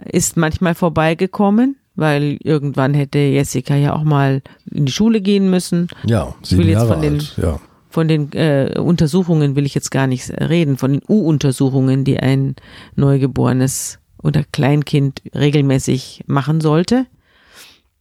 ist 0.04 0.36
manchmal 0.36 0.74
vorbeigekommen, 0.74 1.76
weil 1.94 2.38
irgendwann 2.42 2.94
hätte 2.94 3.18
Jessica 3.18 3.74
ja 3.74 3.94
auch 3.94 4.04
mal 4.04 4.42
in 4.70 4.86
die 4.86 4.92
Schule 4.92 5.20
gehen 5.20 5.50
müssen. 5.50 5.88
Ja, 6.04 6.34
sieben 6.42 6.62
will 6.62 6.68
jetzt 6.68 6.82
Jahre 6.82 6.92
von 6.92 7.02
den, 7.02 7.14
alt, 7.14 7.34
ja. 7.36 7.60
Von 7.90 8.08
den 8.08 8.32
äh, 8.32 8.74
Untersuchungen 8.78 9.56
will 9.56 9.64
ich 9.64 9.74
jetzt 9.74 9.90
gar 9.90 10.06
nicht 10.06 10.30
reden, 10.30 10.76
von 10.76 10.92
den 10.92 11.02
U-Untersuchungen, 11.08 12.04
die 12.04 12.20
ein 12.20 12.54
Neugeborenes 12.96 13.98
oder 14.22 14.44
Kleinkind 14.52 15.22
regelmäßig 15.34 16.24
machen 16.26 16.60
sollte, 16.60 17.06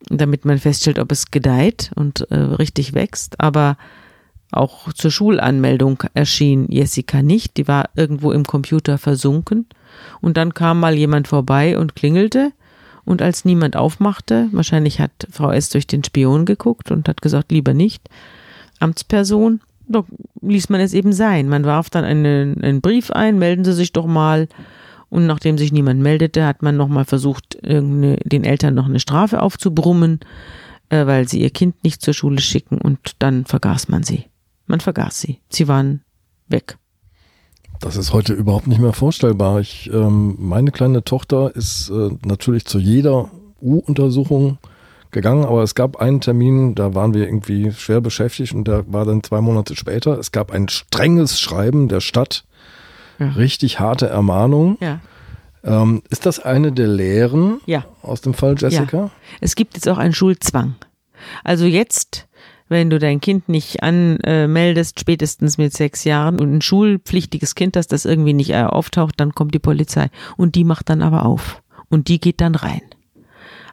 damit 0.10 0.46
man 0.46 0.58
feststellt, 0.58 1.00
ob 1.00 1.12
es 1.12 1.32
gedeiht 1.32 1.92
und 1.96 2.30
äh, 2.32 2.36
richtig 2.36 2.94
wächst. 2.94 3.40
Aber 3.40 3.78
auch 4.52 4.94
zur 4.94 5.12
Schulanmeldung 5.12 6.04
erschien 6.14 6.68
Jessica 6.70 7.22
nicht, 7.22 7.58
die 7.58 7.68
war 7.68 7.90
irgendwo 7.96 8.32
im 8.32 8.46
Computer 8.46 8.98
versunken. 8.98 9.66
Und 10.22 10.38
dann 10.38 10.54
kam 10.54 10.80
mal 10.80 10.96
jemand 10.96 11.28
vorbei 11.28 11.78
und 11.78 11.96
klingelte. 11.96 12.52
Und 13.04 13.22
als 13.22 13.46
niemand 13.46 13.78
aufmachte, 13.78 14.50
wahrscheinlich 14.52 15.00
hat 15.00 15.28
Frau 15.32 15.52
S. 15.52 15.70
durch 15.70 15.88
den 15.88 16.04
Spion 16.04 16.46
geguckt 16.46 16.92
und 16.92 17.08
hat 17.08 17.22
gesagt, 17.22 17.52
lieber 17.52 17.74
nicht, 17.74 18.10
Amtsperson, 18.80 19.62
doch 19.88 20.06
ließ 20.42 20.70
man 20.70 20.82
es 20.82 20.94
eben 20.94 21.14
sein. 21.14 21.48
Man 21.48 21.64
warf 21.64 21.90
dann 21.90 22.04
einen, 22.04 22.62
einen 22.62 22.82
Brief 22.82 23.12
ein, 23.12 23.40
melden 23.40 23.64
Sie 23.64 23.74
sich 23.74 23.94
doch 23.94 24.06
mal. 24.06 24.48
Und 25.10 25.26
nachdem 25.26 25.58
sich 25.58 25.72
niemand 25.72 26.02
meldete, 26.02 26.46
hat 26.46 26.62
man 26.62 26.76
nochmal 26.76 27.06
versucht, 27.06 27.58
den 27.64 28.44
Eltern 28.44 28.74
noch 28.74 28.88
eine 28.88 29.00
Strafe 29.00 29.42
aufzubrummen, 29.42 30.20
äh, 30.90 31.06
weil 31.06 31.28
sie 31.28 31.42
ihr 31.42 31.50
Kind 31.50 31.84
nicht 31.84 32.02
zur 32.02 32.14
Schule 32.14 32.42
schicken 32.42 32.78
und 32.78 33.16
dann 33.20 33.46
vergaß 33.46 33.90
man 33.90 34.04
sie. 34.04 34.26
Man 34.66 34.80
vergaß 34.80 35.20
sie. 35.20 35.40
Sie 35.50 35.68
waren 35.68 36.02
weg. 36.48 36.78
Das 37.80 37.96
ist 37.96 38.12
heute 38.12 38.34
überhaupt 38.34 38.68
nicht 38.68 38.82
mehr 38.82 38.94
vorstellbar. 38.94 39.60
Ich, 39.60 39.90
ähm, 39.94 40.36
meine 40.40 40.72
kleine 40.72 41.04
Tochter 41.04 41.56
ist 41.56 41.90
äh, 41.90 42.10
natürlich 42.26 42.66
zu 42.66 42.80
jeder 42.80 43.30
U-Untersuchung 43.62 44.58
gegangen, 45.12 45.46
aber 45.46 45.64
es 45.64 45.76
gab 45.76 45.98
einen 45.98 46.22
Termin, 46.22 46.76
da 46.76 46.96
waren 46.96 47.14
wir 47.14 47.28
irgendwie 47.28 47.72
schwer 47.72 48.02
beschäftigt 48.02 48.54
und 48.54 48.68
der 48.68 48.92
war 48.92 49.06
dann 49.06 49.24
zwei 49.24 49.42
Monate 49.42 49.76
später. 49.76 50.18
Es 50.18 50.32
gab 50.32 50.52
ein 50.52 50.70
strenges 50.70 51.40
Schreiben 51.40 51.88
der 51.88 52.02
Stadt, 52.02 52.46
ja. 53.20 53.30
richtig 53.30 53.80
harte 53.80 54.08
Ermahnung. 54.08 54.78
Ja. 54.80 55.00
Ähm, 55.64 56.02
ist 56.10 56.26
das 56.26 56.40
eine 56.40 56.72
der 56.72 56.88
Lehren 56.88 57.60
ja. 57.66 57.86
aus 58.02 58.22
dem 58.22 58.34
Fall 58.34 58.56
Jessica? 58.58 58.98
Ja. 58.98 59.12
Es 59.42 59.56
gibt 59.56 59.76
jetzt 59.76 59.88
auch 59.90 59.98
einen 59.98 60.14
Schulzwang. 60.14 60.76
Also 61.44 61.66
jetzt, 61.66 62.28
wenn 62.70 62.90
du 62.90 63.00
dein 63.00 63.20
Kind 63.20 63.50
nicht 63.50 63.84
anmeldest, 63.84 65.00
spätestens 65.00 65.58
mit 65.58 65.74
sechs 65.74 66.04
Jahren 66.04 66.40
und 66.40 66.54
ein 66.54 66.62
schulpflichtiges 66.62 67.56
Kind 67.56 67.76
hast, 67.76 67.90
das 67.90 68.06
irgendwie 68.06 68.34
nicht 68.34 68.52
äh, 68.52 68.64
auftaucht, 68.64 69.16
dann 69.18 69.34
kommt 69.34 69.54
die 69.54 69.60
Polizei 69.60 70.10
und 70.38 70.56
die 70.56 70.64
macht 70.64 70.90
dann 70.90 71.02
aber 71.02 71.26
auf 71.26 71.62
und 71.90 72.08
die 72.08 72.20
geht 72.20 72.42
dann 72.42 72.56
rein. 72.56 72.82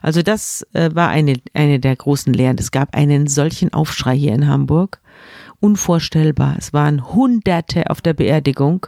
Also 0.05 0.21
das 0.21 0.63
äh, 0.73 0.91
war 0.93 1.09
eine, 1.09 1.37
eine 1.55 1.79
der 1.79 1.95
großen 1.95 2.31
Lehren. 2.31 2.57
Es 2.59 2.69
gab 2.69 2.95
einen 2.95 3.25
solchen 3.25 3.73
Aufschrei 3.73 4.15
hier 4.15 4.33
in 4.33 4.47
Hamburg. 4.47 4.99
Unvorstellbar. 5.59 6.57
Es 6.59 6.73
waren 6.73 7.11
Hunderte 7.11 7.89
auf 7.89 8.01
der 8.01 8.13
Beerdigung 8.13 8.85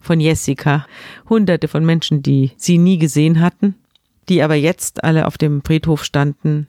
von 0.00 0.20
Jessica. 0.20 0.86
Hunderte 1.28 1.66
von 1.66 1.84
Menschen, 1.84 2.22
die 2.22 2.52
sie 2.56 2.78
nie 2.78 2.98
gesehen 2.98 3.40
hatten, 3.40 3.74
die 4.28 4.40
aber 4.40 4.54
jetzt 4.54 5.02
alle 5.02 5.26
auf 5.26 5.36
dem 5.36 5.64
Friedhof 5.64 6.04
standen. 6.04 6.68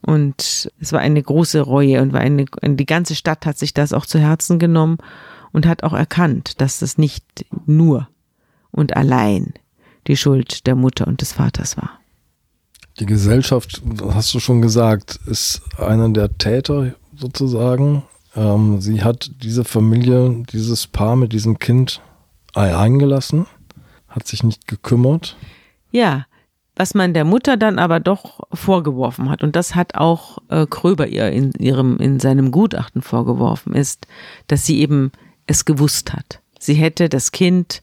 Und 0.00 0.72
es 0.80 0.94
war 0.94 1.00
eine 1.00 1.22
große 1.22 1.60
Reue 1.60 2.00
und 2.00 2.14
war 2.14 2.20
eine, 2.22 2.46
die 2.62 2.86
ganze 2.86 3.14
Stadt 3.14 3.44
hat 3.44 3.58
sich 3.58 3.74
das 3.74 3.92
auch 3.92 4.06
zu 4.06 4.18
Herzen 4.18 4.58
genommen 4.58 4.96
und 5.52 5.66
hat 5.66 5.82
auch 5.82 5.92
erkannt, 5.92 6.58
dass 6.62 6.78
das 6.78 6.96
nicht 6.96 7.44
nur 7.66 8.08
und 8.70 8.96
allein 8.96 9.52
die 10.06 10.16
Schuld 10.16 10.66
der 10.66 10.74
Mutter 10.74 11.06
und 11.06 11.20
des 11.20 11.34
Vaters 11.34 11.76
war. 11.76 11.99
Die 13.00 13.06
Gesellschaft, 13.06 13.80
hast 14.12 14.34
du 14.34 14.40
schon 14.40 14.60
gesagt, 14.60 15.18
ist 15.24 15.62
einer 15.78 16.10
der 16.10 16.36
Täter 16.36 16.94
sozusagen. 17.16 18.02
Ähm, 18.36 18.82
sie 18.82 19.02
hat 19.02 19.30
diese 19.42 19.64
Familie, 19.64 20.44
dieses 20.52 20.86
Paar 20.86 21.16
mit 21.16 21.32
diesem 21.32 21.58
Kind 21.58 22.02
eingelassen, 22.54 23.46
hat 24.08 24.26
sich 24.26 24.42
nicht 24.42 24.68
gekümmert. 24.68 25.36
Ja, 25.90 26.26
was 26.76 26.92
man 26.92 27.14
der 27.14 27.24
Mutter 27.24 27.56
dann 27.56 27.78
aber 27.78 28.00
doch 28.00 28.40
vorgeworfen 28.52 29.30
hat, 29.30 29.42
und 29.42 29.56
das 29.56 29.74
hat 29.74 29.94
auch 29.94 30.38
äh, 30.48 30.66
Kröber 30.66 31.06
ihr 31.06 31.30
in, 31.30 31.52
ihrem, 31.52 31.96
in 31.96 32.20
seinem 32.20 32.50
Gutachten 32.50 33.00
vorgeworfen, 33.00 33.72
ist, 33.72 34.06
dass 34.46 34.66
sie 34.66 34.78
eben 34.80 35.10
es 35.46 35.64
gewusst 35.64 36.12
hat. 36.12 36.40
Sie 36.58 36.74
hätte 36.74 37.08
das 37.08 37.32
Kind 37.32 37.82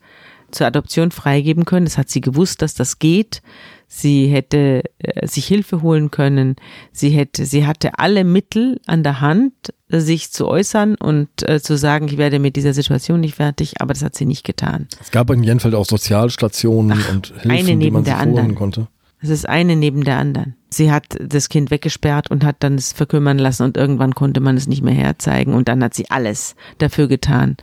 zur 0.52 0.68
Adoption 0.68 1.12
freigeben 1.12 1.66
können. 1.66 1.86
Das 1.86 1.98
hat 1.98 2.10
sie 2.10 2.22
gewusst, 2.22 2.62
dass 2.62 2.76
das 2.76 3.00
geht 3.00 3.42
sie 3.88 4.28
hätte 4.28 4.84
äh, 5.00 5.28
sich 5.28 5.48
Hilfe 5.48 5.82
holen 5.82 6.12
können, 6.12 6.56
sie 6.92 7.10
hätte, 7.10 7.46
sie 7.46 7.66
hatte 7.66 7.98
alle 8.00 8.24
Mittel 8.24 8.80
an 8.86 9.04
der 9.04 9.22
Hand, 9.22 9.54
sich 9.90 10.32
zu 10.32 10.48
äußern 10.48 10.96
und 10.96 11.30
äh, 11.48 11.62
zu 11.62 11.78
sagen, 11.78 12.08
ich 12.08 12.18
werde 12.18 12.40
mit 12.40 12.56
dieser 12.56 12.74
Situation 12.74 13.22
nicht 13.22 13.36
fertig, 13.36 13.82
aber 13.82 13.94
das 13.94 14.04
hat 14.04 14.16
sie 14.16 14.26
nicht 14.26 14.44
getan. 14.44 14.88
Es 15.02 15.12
gab 15.12 15.30
in 15.30 15.44
Jenfeld 15.44 15.76
auch 15.76 15.86
Sozialstationen 15.86 17.00
Ach, 17.02 17.12
und 17.12 17.34
Hilfen, 17.42 17.80
die 17.80 17.92
man 17.92 18.04
sich 18.04 18.14
holen 18.14 18.56
konnte. 18.56 18.88
Es 19.20 19.30
ist 19.30 19.50
eine 19.50 19.76
neben 19.76 20.04
der 20.04 20.18
anderen. 20.18 20.56
Sie 20.70 20.92
hat 20.92 21.18
das 21.20 21.50
Kind 21.50 21.72
weggesperrt 21.72 22.30
und 22.30 22.44
hat 22.44 22.58
dann 22.60 22.76
es 22.76 22.94
verkümmern 22.94 23.40
lassen 23.40 23.64
und 23.64 23.78
irgendwann 23.78 24.14
konnte 24.14 24.42
man 24.42 24.58
es 24.58 24.68
nicht 24.68 24.84
mehr 24.84 24.94
herzeigen 24.94 25.54
und 25.54 25.68
dann 25.70 25.84
hat 25.84 25.96
sie 25.96 26.10
alles 26.12 26.56
dafür 26.78 27.08
getan, 27.08 27.58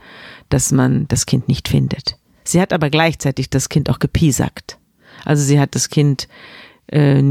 dass 0.49 0.71
man 0.71 1.07
das 1.07 1.25
Kind 1.25 1.47
nicht 1.47 1.69
findet. 1.69 2.17
Sie 2.43 2.59
hat 2.59 2.73
aber 2.73 2.89
gleichzeitig 2.89 3.49
das 3.49 3.69
Kind 3.69 3.89
auch 3.89 3.99
gepiesackt. 3.99 4.77
Also 5.25 5.43
sie 5.43 5.59
hat 5.59 5.75
das 5.75 5.89
Kind 5.89 6.27
äh, 6.87 7.21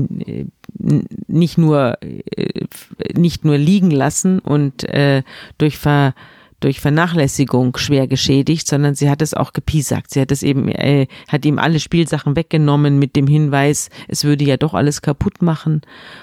nicht 1.29 1.59
nur 1.59 1.99
äh, 2.03 2.65
nicht 3.17 3.45
nur 3.45 3.57
liegen 3.57 3.91
lassen 3.91 4.39
und 4.41 4.85
äh, 4.85 5.23
durch 5.59 5.79
Ver 5.79 6.15
durch 6.65 6.81
Vernachlässigung 6.81 7.77
schwer 7.77 8.07
geschädigt, 8.07 8.67
sondern 8.67 8.95
sie 8.95 9.11
hat 9.11 9.21
es 9.21 9.35
auch 9.35 9.53
gepiesackt. 9.53 10.11
Sie 10.11 10.21
hat 10.21 10.33
es 10.33 10.43
eben, 10.43 10.69
äh, 10.69 11.09
hat 11.29 11.45
ihm 11.45 11.59
alle 11.59 11.79
Spielsachen 11.79 12.37
weggenommen 12.37 12.99
mit 12.99 13.17
dem 13.17 13.27
Hinweis, 13.27 13.91
es 14.09 14.25
würde 14.25 14.45
ja 14.45 14.57
doch 14.57 14.73
alles 14.73 15.03
kaputt 15.03 15.43
machen 15.43 15.83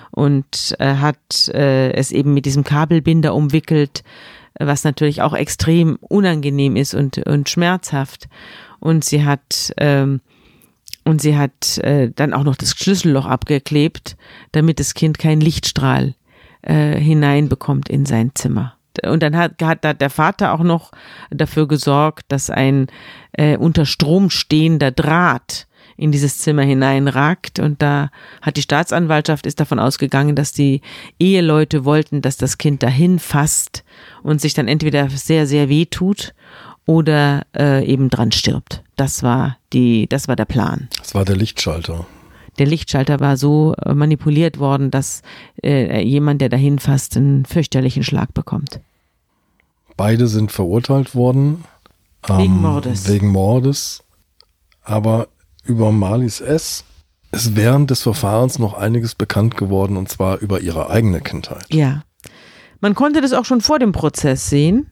und 0.10 0.76
äh, 0.80 0.96
hat 0.96 1.50
äh, 1.50 1.92
es 1.92 2.12
eben 2.12 2.34
mit 2.34 2.46
diesem 2.46 2.64
Kabelbinder 2.64 3.36
umwickelt, 3.36 4.04
was 4.60 4.84
natürlich 4.84 5.22
auch 5.22 5.36
extrem 5.36 5.98
unangenehm 6.02 6.76
ist 6.76 6.96
und, 6.96 7.20
und 7.20 7.48
schmerzhaft. 7.48 8.28
Und 8.80 9.06
sie 9.06 9.24
hat 9.24 9.72
ähm, 9.78 10.22
und 11.04 11.22
sie 11.22 11.38
hat 11.38 11.78
äh, 11.80 12.12
dann 12.16 12.34
auch 12.34 12.44
noch 12.44 12.56
das 12.56 12.72
Schlüsselloch 12.72 13.26
abgeklebt, 13.26 14.18
damit 14.52 14.80
das 14.80 14.94
Kind 14.94 15.18
keinen 15.18 15.42
Lichtstrahl 15.42 16.16
äh, 16.62 16.98
hineinbekommt 16.98 17.90
in 17.90 18.06
sein 18.06 18.32
Zimmer. 18.36 18.76
Und 19.04 19.24
dann 19.24 19.38
hat, 19.38 19.62
hat 19.64 20.02
der 20.02 20.10
Vater 20.10 20.54
auch 20.54 20.64
noch 20.64 20.92
dafür 21.30 21.68
gesorgt, 21.68 22.26
dass 22.28 22.50
ein 22.50 22.88
äh, 23.32 23.58
unter 23.58 23.86
Strom 23.86 24.30
stehender 24.30 24.92
Draht 24.92 25.68
in 25.96 26.12
dieses 26.12 26.40
Zimmer 26.40 26.64
hineinragt. 26.64 27.60
Und 27.60 27.82
da 27.82 28.10
hat 28.42 28.58
die 28.58 28.62
Staatsanwaltschaft 28.62 29.46
ist 29.46 29.60
davon 29.60 29.80
ausgegangen, 29.80 30.36
dass 30.36 30.52
die 30.52 30.82
Eheleute 31.20 31.86
wollten, 31.86 32.22
dass 32.22 32.38
das 32.38 32.58
Kind 32.58 32.84
dahin 32.84 33.20
fasst 33.20 33.84
und 34.24 34.42
sich 34.42 34.54
dann 34.54 34.68
entweder 34.68 35.10
sehr, 35.10 35.48
sehr 35.48 35.70
weh 35.70 35.86
tut 35.86 36.34
oder 36.91 37.43
äh, 37.56 37.86
eben 37.86 38.10
dran 38.10 38.34
stirbt. 38.34 38.84
Das 38.97 39.23
war 39.23 39.58
die, 39.71 40.08
das 40.10 40.27
war 40.27 40.36
der 40.36 40.43
Plan. 40.43 40.89
Das 40.97 41.15
war 41.15 41.23
der 41.23 41.38
Lichtschalter. 41.38 42.06
Der 42.60 42.65
Lichtschalter 42.67 43.21
war 43.21 43.38
so 43.38 43.73
äh, 43.75 43.93
manipuliert 43.93 44.60
worden, 44.60 44.91
dass 44.91 45.21
äh, 45.63 46.01
jemand, 46.04 46.41
der 46.41 46.49
dahin 46.49 46.80
fasst, 46.80 47.15
einen 47.15 47.45
fürchterlichen 47.45 48.04
Schlag 48.04 48.34
bekommt. 48.34 48.82
Beide 49.95 50.27
sind 50.27 50.51
verurteilt 50.51 51.15
worden. 51.15 51.63
Wegen 52.27 52.43
ähm, 52.43 52.62
Mordes. 52.62 53.08
Wegen 53.08 53.30
Mordes. 53.30 54.04
Aber 54.84 55.30
über 55.63 55.93
Marlies 55.93 56.41
S. 56.41 56.84
ist 57.32 57.56
während 57.56 57.89
des 57.89 58.01
Verfahrens 58.04 58.60
noch 58.60 58.73
einiges 58.73 59.15
bekannt 59.15 59.56
geworden, 59.56 59.95
und 59.95 60.10
zwar 60.10 60.39
über 60.39 60.60
ihre 60.60 60.89
eigene 60.89 61.21
Kindheit. 61.21 61.73
Ja. 61.73 62.04
Man 62.82 62.95
konnte 62.95 63.21
das 63.21 63.32
auch 63.32 63.45
schon 63.45 63.62
vor 63.62 63.80
dem 63.80 63.93
Prozess 63.93 64.49
sehen 64.49 64.88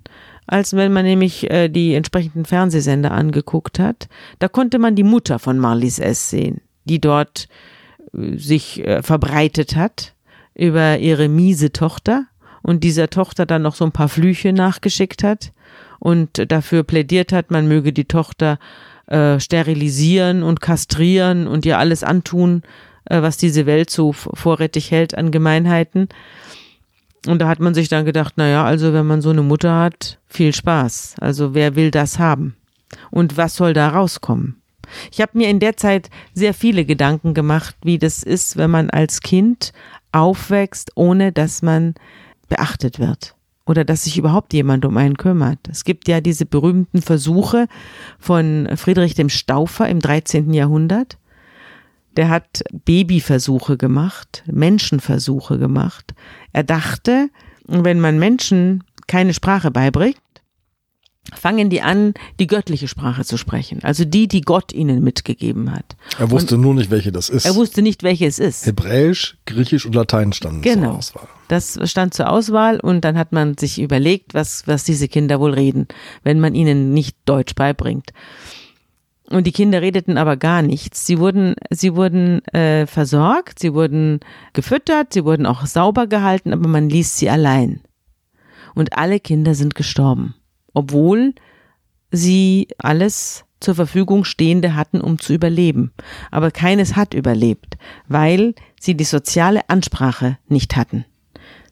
als 0.50 0.76
wenn 0.76 0.92
man 0.92 1.06
nämlich 1.06 1.50
äh, 1.52 1.70
die 1.70 1.94
entsprechenden 1.94 2.44
Fernsehsender 2.44 3.12
angeguckt 3.12 3.78
hat. 3.78 4.10
Da 4.40 4.48
konnte 4.48 4.80
man 4.80 4.96
die 4.96 5.04
Mutter 5.04 5.38
von 5.38 5.60
Marlies 5.60 6.00
S. 6.00 6.32
sehen, 6.32 6.62
die 6.86 7.00
dort 7.00 7.48
äh, 8.14 8.36
sich 8.36 8.84
äh, 8.84 9.04
verbreitet 9.04 9.76
hat 9.76 10.16
über 10.56 10.98
ihre 10.98 11.30
miese 11.30 11.72
Tochter 11.72 12.26
und 12.64 12.84
dieser 12.84 13.10
Tochter 13.10 13.46
dann 13.46 13.62
noch 13.62 13.76
so 13.76 13.86
ein 13.86 13.92
paar 13.92 14.10
Flüche 14.10 14.52
nachgeschickt 14.52 15.24
hat 15.24 15.52
und 16.00 16.52
dafür 16.52 16.84
plädiert 16.84 17.32
hat, 17.32 17.52
man 17.52 17.68
möge 17.68 17.94
die 17.94 18.06
Tochter 18.06 18.58
äh, 19.06 19.40
sterilisieren 19.40 20.42
und 20.42 20.62
kastrieren 20.62 21.48
und 21.48 21.66
ihr 21.66 21.78
alles 21.78 22.04
antun, 22.04 22.64
äh, 23.06 23.22
was 23.22 23.38
diese 23.38 23.66
Welt 23.66 23.90
so 23.90 24.14
vorrätig 24.14 24.92
hält 24.92 25.16
an 25.16 25.32
Gemeinheiten. 25.32 26.10
Und 27.28 27.40
da 27.40 27.48
hat 27.48 27.60
man 27.60 27.74
sich 27.74 27.90
dann 27.90 28.06
gedacht, 28.06 28.38
naja, 28.38 28.64
also 28.64 28.94
wenn 28.94 29.08
man 29.08 29.22
so 29.22 29.30
eine 29.30 29.42
Mutter 29.42 29.78
hat, 29.78 30.20
viel 30.28 30.54
Spaß. 30.54 31.16
Also 31.20 31.54
wer 31.54 31.76
will 31.76 31.92
das 31.92 32.18
haben? 32.20 32.56
Und 33.12 33.38
was 33.38 33.56
soll 33.56 33.74
da 33.74 33.90
rauskommen? 33.90 34.62
Ich 35.12 35.22
habe 35.22 35.38
mir 35.38 35.50
in 35.50 35.60
der 35.60 35.78
Zeit 35.78 36.10
sehr 36.34 36.54
viele 36.54 36.86
Gedanken 36.86 37.34
gemacht, 37.34 37.76
wie 37.84 38.00
das 38.00 38.24
ist, 38.24 38.58
wenn 38.58 38.72
man 38.72 38.90
als 38.90 39.22
Kind 39.22 39.72
aufwächst, 40.12 40.92
ohne 40.96 41.32
dass 41.32 41.62
man 41.62 41.94
beachtet 42.48 43.00
wird 43.00 43.36
oder 43.70 43.86
dass 43.86 44.06
sich 44.06 44.18
überhaupt 44.18 44.54
jemand 44.54 44.84
um 44.84 44.98
einen 44.98 45.18
kümmert. 45.18 45.60
Es 45.70 45.84
gibt 45.84 46.08
ja 46.08 46.22
diese 46.22 46.48
berühmten 46.48 47.04
Versuche 47.04 47.68
von 48.18 48.68
Friedrich 48.76 49.14
dem 49.14 49.30
Staufer 49.30 49.88
im 49.88 50.00
13. 50.00 50.54
Jahrhundert, 50.54 51.20
der 52.18 52.30
hat 52.30 52.64
Babyversuche 52.74 53.78
gemacht, 53.78 54.44
Menschenversuche 54.48 55.60
gemacht. 55.60 56.16
Er 56.54 56.64
dachte, 56.64 57.30
wenn 57.66 58.00
man 58.00 58.20
Menschen 58.20 58.84
keine 59.08 59.34
Sprache 59.34 59.72
beibringt, 59.72 60.18
fangen 61.34 61.70
die 61.70 61.82
an, 61.82 62.14
die 62.40 62.48
göttliche 62.48 62.88
Sprache 62.88 63.24
zu 63.24 63.38
sprechen. 63.38 63.80
Also 63.84 64.06
die, 64.06 64.28
die 64.28 64.42
Gott 64.42 64.74
ihnen 64.74 65.04
mitgegeben 65.04 65.72
hat. 65.72 65.96
Er 66.18 66.32
wusste 66.32 66.56
und 66.56 66.62
nur 66.62 66.74
nicht, 66.74 66.90
welche 66.92 67.12
das 67.12 67.30
ist. 67.30 67.46
Er 67.46 67.56
wusste 67.56 67.82
nicht, 67.82 68.04
welche 68.04 68.26
es 68.26 68.40
ist. 68.40 68.66
Hebräisch, 68.66 69.38
Griechisch 69.46 69.86
und 69.86 69.96
Latein 69.96 70.34
standen 70.34 70.62
genau. 70.62 70.90
zur 70.90 70.98
Auswahl. 70.98 71.28
Das 71.48 71.80
stand 71.90 72.14
zur 72.14 72.30
Auswahl 72.30 72.80
und 72.80 73.02
dann 73.02 73.18
hat 73.18 73.32
man 73.32 73.58
sich 73.58 73.80
überlegt, 73.80 74.34
was, 74.34 74.68
was 74.68 74.84
diese 74.84 75.08
Kinder 75.08 75.40
wohl 75.40 75.54
reden, 75.54 75.88
wenn 76.24 76.40
man 76.40 76.54
ihnen 76.56 76.94
nicht 76.94 77.18
Deutsch 77.26 77.56
beibringt. 77.56 78.12
Und 79.30 79.46
die 79.46 79.52
Kinder 79.52 79.82
redeten 79.82 80.18
aber 80.18 80.38
gar 80.38 80.62
nichts. 80.62 81.06
Sie 81.06 81.20
wurden, 81.20 81.56
sie 81.70 81.96
wurden 81.96 82.44
äh, 82.48 82.88
versorgt, 82.88 83.60
sie 83.60 83.74
wurden 83.74 84.22
gefüttert, 84.54 85.14
sie 85.14 85.24
wurden 85.24 85.46
auch 85.46 85.66
sauber 85.66 86.08
gehalten, 86.08 86.52
aber 86.52 86.68
man 86.68 86.90
ließ 86.90 87.18
sie 87.18 87.30
allein. 87.30 87.82
Und 88.74 88.98
alle 88.98 89.20
Kinder 89.20 89.54
sind 89.54 89.76
gestorben 89.76 90.36
obwohl 90.74 91.34
sie 92.12 92.68
alles 92.78 93.46
zur 93.60 93.76
Verfügung 93.76 94.24
Stehende 94.24 94.76
hatten, 94.76 95.02
um 95.02 95.20
zu 95.20 95.34
überleben. 95.34 95.92
Aber 96.32 96.52
keines 96.52 96.96
hat 96.96 97.14
überlebt, 97.14 97.78
weil 98.08 98.56
sie 98.80 98.96
die 98.96 99.04
soziale 99.04 99.70
Ansprache 99.70 100.38
nicht 100.48 100.78
hatten. 100.78 101.06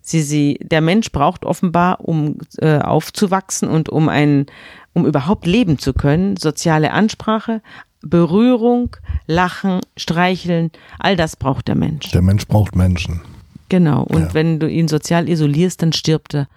Sie, 0.10 0.22
sie, 0.22 0.58
der 0.62 0.80
Mensch 0.80 1.12
braucht 1.12 1.44
offenbar, 1.44 2.00
um 2.00 2.38
äh, 2.60 2.78
aufzuwachsen 2.78 3.68
und 3.68 3.90
um 3.90 4.08
ein, 4.08 4.46
um 4.94 5.06
überhaupt 5.06 5.46
leben 5.46 5.80
zu 5.80 5.92
können, 5.94 6.38
soziale 6.38 6.94
Ansprache, 6.94 7.62
Berührung, 8.02 8.96
Lachen, 9.26 9.82
Streicheln, 9.98 10.72
all 10.98 11.18
das 11.18 11.36
braucht 11.36 11.68
der 11.68 11.76
Mensch. 11.76 12.10
Der 12.12 12.22
Mensch 12.22 12.48
braucht 12.48 12.74
Menschen. 12.74 13.20
Genau. 13.68 14.04
Und 14.04 14.22
Ja. 14.22 14.34
wenn 14.34 14.62
du 14.62 14.70
ihn 14.70 14.88
sozial 14.88 15.28
isolierst, 15.28 15.82
dann 15.82 15.92
stirbt 15.92 16.36
er. 16.36 16.48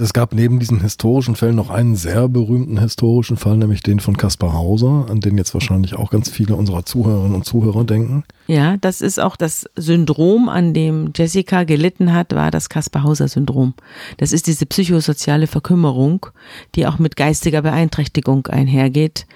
Es 0.00 0.12
gab 0.12 0.32
neben 0.32 0.60
diesen 0.60 0.80
historischen 0.80 1.34
Fällen 1.34 1.56
noch 1.56 1.70
einen 1.70 1.96
sehr 1.96 2.28
berühmten 2.28 2.78
historischen 2.78 3.36
Fall, 3.36 3.56
nämlich 3.56 3.82
den 3.82 3.98
von 3.98 4.16
Kaspar 4.16 4.52
Hauser, 4.52 5.06
an 5.10 5.20
den 5.20 5.36
jetzt 5.36 5.54
wahrscheinlich 5.54 5.96
auch 5.96 6.12
ganz 6.12 6.30
viele 6.30 6.54
unserer 6.54 6.84
Zuhörerinnen 6.84 7.34
und 7.34 7.44
Zuhörer 7.44 7.82
denken. 7.82 8.22
Ja, 8.46 8.76
das 8.76 9.00
ist 9.00 9.18
auch 9.18 9.34
das 9.34 9.68
Syndrom, 9.74 10.48
an 10.48 10.72
dem 10.72 11.10
Jessica 11.16 11.64
gelitten 11.64 12.12
hat, 12.12 12.32
war 12.32 12.52
das 12.52 12.68
Kaspar-Hauser-Syndrom. 12.68 13.74
Das 14.18 14.32
ist 14.32 14.46
diese 14.46 14.66
psychosoziale 14.66 15.48
Verkümmerung, 15.48 16.26
die 16.76 16.86
auch 16.86 17.00
mit 17.00 17.16
geistiger 17.16 17.62
Beeinträchtigung 17.62 18.46
einhergeht, 18.46 19.26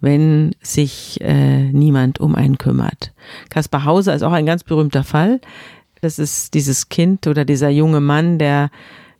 wenn 0.00 0.54
sich 0.62 1.20
äh, 1.22 1.64
niemand 1.72 2.20
um 2.20 2.36
einen 2.36 2.58
kümmert. 2.58 3.12
Kaspar 3.48 3.84
Hauser 3.84 4.14
ist 4.14 4.22
auch 4.22 4.32
ein 4.32 4.46
ganz 4.46 4.62
berühmter 4.62 5.02
Fall. 5.02 5.40
Das 6.02 6.20
ist 6.20 6.54
dieses 6.54 6.88
Kind 6.88 7.26
oder 7.26 7.44
dieser 7.44 7.70
junge 7.70 8.00
Mann, 8.00 8.38
der 8.38 8.70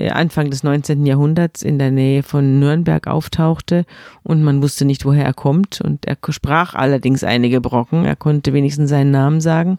Anfang 0.00 0.50
des 0.50 0.62
19. 0.62 1.06
Jahrhunderts 1.06 1.62
in 1.62 1.78
der 1.78 1.90
Nähe 1.90 2.22
von 2.22 2.58
Nürnberg 2.58 3.06
auftauchte 3.06 3.84
und 4.22 4.42
man 4.42 4.62
wusste 4.62 4.84
nicht, 4.84 5.04
woher 5.04 5.24
er 5.24 5.34
kommt. 5.34 5.80
Und 5.80 6.06
er 6.06 6.16
sprach 6.30 6.74
allerdings 6.74 7.24
einige 7.24 7.60
Brocken. 7.60 8.04
Er 8.04 8.16
konnte 8.16 8.52
wenigstens 8.52 8.90
seinen 8.90 9.10
Namen 9.10 9.40
sagen. 9.40 9.78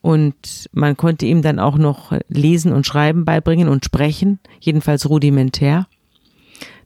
Und 0.00 0.68
man 0.72 0.96
konnte 0.96 1.26
ihm 1.26 1.42
dann 1.42 1.60
auch 1.60 1.78
noch 1.78 2.12
Lesen 2.28 2.72
und 2.72 2.86
Schreiben 2.86 3.24
beibringen 3.24 3.68
und 3.68 3.84
sprechen, 3.84 4.40
jedenfalls 4.60 5.08
rudimentär. 5.08 5.86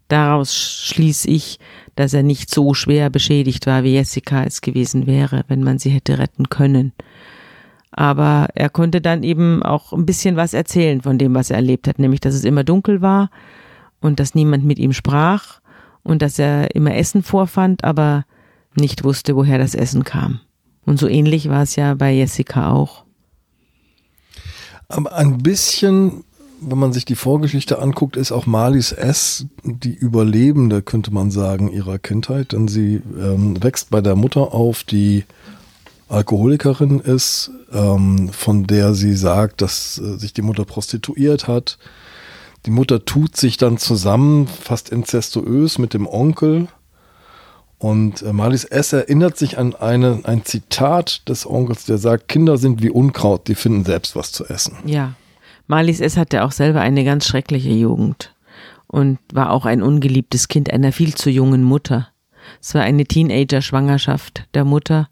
Daraus 0.08 0.54
schließ 0.54 1.24
ich, 1.24 1.58
dass 1.96 2.12
er 2.12 2.22
nicht 2.22 2.54
so 2.54 2.74
schwer 2.74 3.10
beschädigt 3.10 3.66
war, 3.66 3.82
wie 3.82 3.94
Jessica 3.94 4.44
es 4.44 4.60
gewesen 4.60 5.06
wäre, 5.06 5.44
wenn 5.48 5.64
man 5.64 5.78
sie 5.78 5.90
hätte 5.90 6.18
retten 6.18 6.50
können. 6.50 6.92
Aber 7.96 8.48
er 8.54 8.68
konnte 8.68 9.00
dann 9.00 9.22
eben 9.22 9.62
auch 9.62 9.92
ein 9.92 10.06
bisschen 10.06 10.36
was 10.36 10.52
erzählen 10.54 11.00
von 11.00 11.18
dem, 11.18 11.34
was 11.34 11.50
er 11.50 11.56
erlebt 11.56 11.88
hat, 11.88 11.98
nämlich 11.98 12.20
dass 12.20 12.34
es 12.34 12.44
immer 12.44 12.62
dunkel 12.62 13.00
war 13.00 13.30
und 14.00 14.20
dass 14.20 14.34
niemand 14.34 14.64
mit 14.64 14.78
ihm 14.78 14.92
sprach 14.92 15.60
und 16.02 16.22
dass 16.22 16.38
er 16.38 16.74
immer 16.74 16.94
Essen 16.94 17.22
vorfand, 17.22 17.84
aber 17.84 18.24
nicht 18.74 19.02
wusste, 19.02 19.34
woher 19.34 19.58
das 19.58 19.74
Essen 19.74 20.04
kam. 20.04 20.40
Und 20.84 21.00
so 21.00 21.08
ähnlich 21.08 21.48
war 21.48 21.62
es 21.62 21.74
ja 21.74 21.94
bei 21.94 22.12
Jessica 22.12 22.70
auch. 22.70 23.04
Aber 24.88 25.14
ein 25.14 25.38
bisschen, 25.38 26.22
wenn 26.60 26.78
man 26.78 26.92
sich 26.92 27.06
die 27.06 27.16
Vorgeschichte 27.16 27.80
anguckt, 27.80 28.16
ist 28.16 28.30
auch 28.30 28.46
Marlies 28.46 28.92
S. 28.92 29.46
die 29.64 29.94
Überlebende, 29.94 30.82
könnte 30.82 31.12
man 31.12 31.30
sagen, 31.30 31.72
ihrer 31.72 31.98
Kindheit. 31.98 32.52
Denn 32.52 32.68
sie 32.68 33.02
ähm, 33.18 33.60
wächst 33.62 33.90
bei 33.90 34.00
der 34.00 34.14
Mutter 34.14 34.54
auf, 34.54 34.84
die 34.84 35.24
Alkoholikerin 36.08 37.00
ist, 37.00 37.50
ähm, 37.72 38.28
von 38.30 38.66
der 38.66 38.94
sie 38.94 39.14
sagt, 39.14 39.60
dass 39.60 39.98
äh, 39.98 40.18
sich 40.18 40.32
die 40.32 40.42
Mutter 40.42 40.64
prostituiert 40.64 41.48
hat. 41.48 41.78
Die 42.64 42.70
Mutter 42.70 43.04
tut 43.04 43.36
sich 43.36 43.56
dann 43.56 43.78
zusammen, 43.78 44.46
fast 44.46 44.90
inzestuös, 44.90 45.78
mit 45.78 45.94
dem 45.94 46.06
Onkel. 46.06 46.68
Und 47.78 48.22
äh, 48.22 48.32
Marlies 48.32 48.64
S. 48.64 48.92
erinnert 48.92 49.36
sich 49.36 49.58
an 49.58 49.74
eine, 49.74 50.20
ein 50.24 50.44
Zitat 50.44 51.28
des 51.28 51.46
Onkels, 51.46 51.84
der 51.84 51.98
sagt, 51.98 52.28
Kinder 52.28 52.56
sind 52.56 52.82
wie 52.82 52.90
Unkraut, 52.90 53.48
die 53.48 53.54
finden 53.54 53.84
selbst 53.84 54.16
was 54.16 54.32
zu 54.32 54.46
essen. 54.46 54.76
Ja. 54.84 55.14
Marlies 55.66 56.00
S. 56.00 56.16
hatte 56.16 56.44
auch 56.44 56.52
selber 56.52 56.80
eine 56.80 57.04
ganz 57.04 57.26
schreckliche 57.26 57.70
Jugend 57.70 58.34
und 58.86 59.18
war 59.32 59.50
auch 59.50 59.66
ein 59.66 59.82
ungeliebtes 59.82 60.46
Kind 60.46 60.72
einer 60.72 60.92
viel 60.92 61.14
zu 61.14 61.28
jungen 61.28 61.64
Mutter. 61.64 62.08
Es 62.62 62.74
war 62.74 62.82
eine 62.82 63.04
Teenager-Schwangerschaft 63.04 64.46
der 64.54 64.64
Mutter 64.64 65.08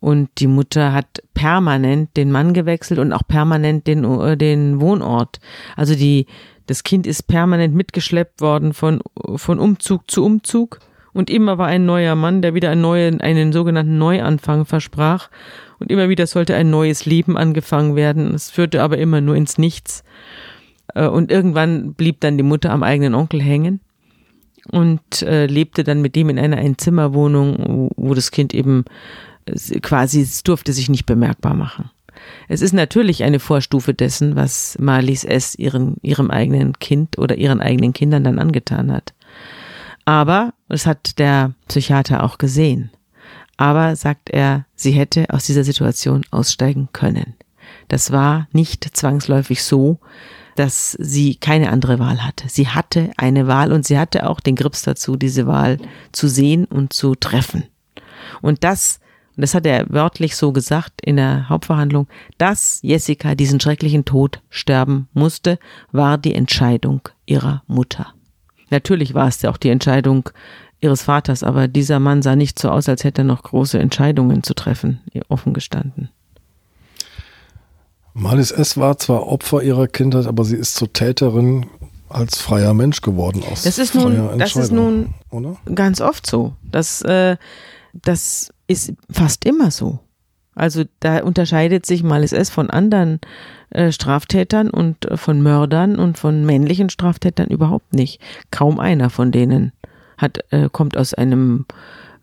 und 0.00 0.28
die 0.38 0.46
Mutter 0.46 0.92
hat 0.92 1.22
permanent 1.34 2.16
den 2.16 2.30
Mann 2.30 2.52
gewechselt 2.52 3.00
und 3.00 3.12
auch 3.12 3.26
permanent 3.26 3.86
den, 3.86 4.04
äh, 4.04 4.36
den 4.36 4.80
Wohnort. 4.80 5.40
Also 5.76 5.94
die, 5.94 6.26
das 6.66 6.82
Kind 6.84 7.06
ist 7.06 7.24
permanent 7.28 7.74
mitgeschleppt 7.74 8.40
worden 8.40 8.72
von, 8.74 9.00
von 9.36 9.58
Umzug 9.58 10.10
zu 10.10 10.24
Umzug. 10.24 10.80
Und 11.12 11.30
immer 11.30 11.56
war 11.56 11.68
ein 11.68 11.86
neuer 11.86 12.14
Mann, 12.14 12.42
der 12.42 12.52
wieder 12.52 12.70
einen, 12.70 12.82
neuen, 12.82 13.20
einen 13.22 13.52
sogenannten 13.52 13.96
Neuanfang 13.96 14.66
versprach. 14.66 15.30
Und 15.78 15.90
immer 15.90 16.08
wieder 16.10 16.26
sollte 16.26 16.54
ein 16.54 16.68
neues 16.68 17.06
Leben 17.06 17.38
angefangen 17.38 17.96
werden. 17.96 18.34
Es 18.34 18.50
führte 18.50 18.82
aber 18.82 18.98
immer 18.98 19.22
nur 19.22 19.34
ins 19.34 19.56
Nichts. 19.56 20.04
Äh, 20.94 21.06
Und 21.06 21.30
irgendwann 21.30 21.94
blieb 21.94 22.20
dann 22.20 22.36
die 22.36 22.42
Mutter 22.42 22.70
am 22.70 22.82
eigenen 22.82 23.14
Onkel 23.14 23.40
hängen 23.40 23.80
und 24.70 25.22
äh, 25.22 25.46
lebte 25.46 25.84
dann 25.84 26.02
mit 26.02 26.16
dem 26.16 26.28
in 26.28 26.38
einer 26.38 26.56
Einzimmerwohnung, 26.58 27.90
wo- 27.96 28.14
das 28.14 28.30
Kind 28.30 28.52
eben 28.52 28.84
quasi, 29.82 30.20
es 30.20 30.42
durfte 30.42 30.72
sich 30.72 30.88
nicht 30.88 31.06
bemerkbar 31.06 31.54
machen. 31.54 31.90
Es 32.48 32.62
ist 32.62 32.72
natürlich 32.72 33.24
eine 33.24 33.40
Vorstufe 33.40 33.94
dessen, 33.94 34.36
was 34.36 34.76
Marlies 34.80 35.24
S. 35.24 35.54
Ihren, 35.54 35.96
ihrem 36.02 36.30
eigenen 36.30 36.78
Kind 36.78 37.18
oder 37.18 37.36
ihren 37.36 37.60
eigenen 37.60 37.92
Kindern 37.92 38.24
dann 38.24 38.38
angetan 38.38 38.90
hat. 38.92 39.14
Aber, 40.04 40.54
das 40.68 40.86
hat 40.86 41.18
der 41.18 41.52
Psychiater 41.68 42.22
auch 42.22 42.38
gesehen, 42.38 42.90
aber 43.56 43.96
sagt 43.96 44.30
er, 44.30 44.66
sie 44.74 44.92
hätte 44.92 45.26
aus 45.30 45.44
dieser 45.44 45.64
Situation 45.64 46.24
aussteigen 46.30 46.88
können. 46.92 47.34
Das 47.88 48.12
war 48.12 48.48
nicht 48.52 48.96
zwangsläufig 48.96 49.62
so, 49.62 49.98
dass 50.54 50.92
sie 50.92 51.36
keine 51.36 51.70
andere 51.70 51.98
Wahl 51.98 52.24
hatte. 52.24 52.48
Sie 52.48 52.68
hatte 52.68 53.10
eine 53.16 53.46
Wahl 53.46 53.72
und 53.72 53.86
sie 53.86 53.98
hatte 53.98 54.28
auch 54.28 54.40
den 54.40 54.56
Grips 54.56 54.82
dazu, 54.82 55.16
diese 55.16 55.46
Wahl 55.46 55.78
zu 56.12 56.28
sehen 56.28 56.64
und 56.64 56.92
zu 56.92 57.14
treffen. 57.14 57.64
Und 58.42 58.64
das, 58.64 59.00
und 59.36 59.42
das 59.42 59.54
hat 59.54 59.66
er 59.66 59.86
wörtlich 59.90 60.34
so 60.34 60.52
gesagt 60.52 61.02
in 61.02 61.16
der 61.16 61.48
Hauptverhandlung, 61.48 62.08
dass 62.38 62.80
Jessica 62.82 63.34
diesen 63.34 63.60
schrecklichen 63.60 64.04
Tod 64.06 64.40
sterben 64.48 65.08
musste, 65.12 65.58
war 65.92 66.16
die 66.16 66.34
Entscheidung 66.34 67.02
ihrer 67.26 67.62
Mutter. 67.66 68.14
Natürlich 68.70 69.14
war 69.14 69.28
es 69.28 69.42
ja 69.42 69.50
auch 69.50 69.58
die 69.58 69.68
Entscheidung 69.68 70.30
ihres 70.80 71.02
Vaters, 71.02 71.42
aber 71.42 71.68
dieser 71.68 72.00
Mann 72.00 72.22
sah 72.22 72.34
nicht 72.34 72.58
so 72.58 72.70
aus, 72.70 72.88
als 72.88 73.04
hätte 73.04 73.22
er 73.22 73.24
noch 73.24 73.42
große 73.42 73.78
Entscheidungen 73.78 74.42
zu 74.42 74.54
treffen, 74.54 75.00
offen 75.28 75.52
gestanden. 75.52 76.10
Marlies 78.14 78.50
S. 78.50 78.78
war 78.78 78.96
zwar 78.96 79.26
Opfer 79.26 79.62
ihrer 79.62 79.86
Kindheit, 79.88 80.26
aber 80.26 80.44
sie 80.44 80.56
ist 80.56 80.74
zur 80.74 80.90
Täterin 80.90 81.66
als 82.08 82.38
freier 82.38 82.72
Mensch 82.72 83.02
geworden. 83.02 83.42
Aus 83.50 83.62
Das 83.62 83.78
ist 83.78 83.94
nun, 83.94 84.38
das 84.38 84.56
ist 84.56 84.72
nun 84.72 85.12
Oder? 85.30 85.56
ganz 85.74 86.00
oft 86.00 86.26
so. 86.26 86.54
Das, 86.62 87.02
äh, 87.02 87.36
das 87.92 88.52
ist 88.66 88.92
fast 89.10 89.44
immer 89.44 89.70
so. 89.70 90.00
Also 90.54 90.84
da 91.00 91.22
unterscheidet 91.22 91.84
sich 91.84 92.02
Malice 92.02 92.32
S. 92.32 92.50
von 92.50 92.70
anderen 92.70 93.20
äh, 93.70 93.92
Straftätern 93.92 94.70
und 94.70 95.04
äh, 95.04 95.16
von 95.16 95.42
Mördern 95.42 95.98
und 95.98 96.16
von 96.18 96.46
männlichen 96.46 96.88
Straftätern 96.88 97.48
überhaupt 97.48 97.92
nicht. 97.92 98.20
Kaum 98.50 98.80
einer 98.80 99.10
von 99.10 99.32
denen 99.32 99.72
hat, 100.16 100.44
äh, 100.50 100.70
kommt 100.72 100.96
aus 100.96 101.12
einem 101.12 101.66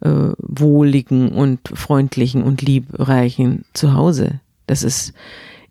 äh, 0.02 0.32
wohligen 0.38 1.32
und 1.32 1.60
freundlichen 1.74 2.42
und 2.42 2.64
liebreichen 2.64 3.66
Zuhause. 3.74 4.40
Das 4.66 4.82
ist 4.82 5.14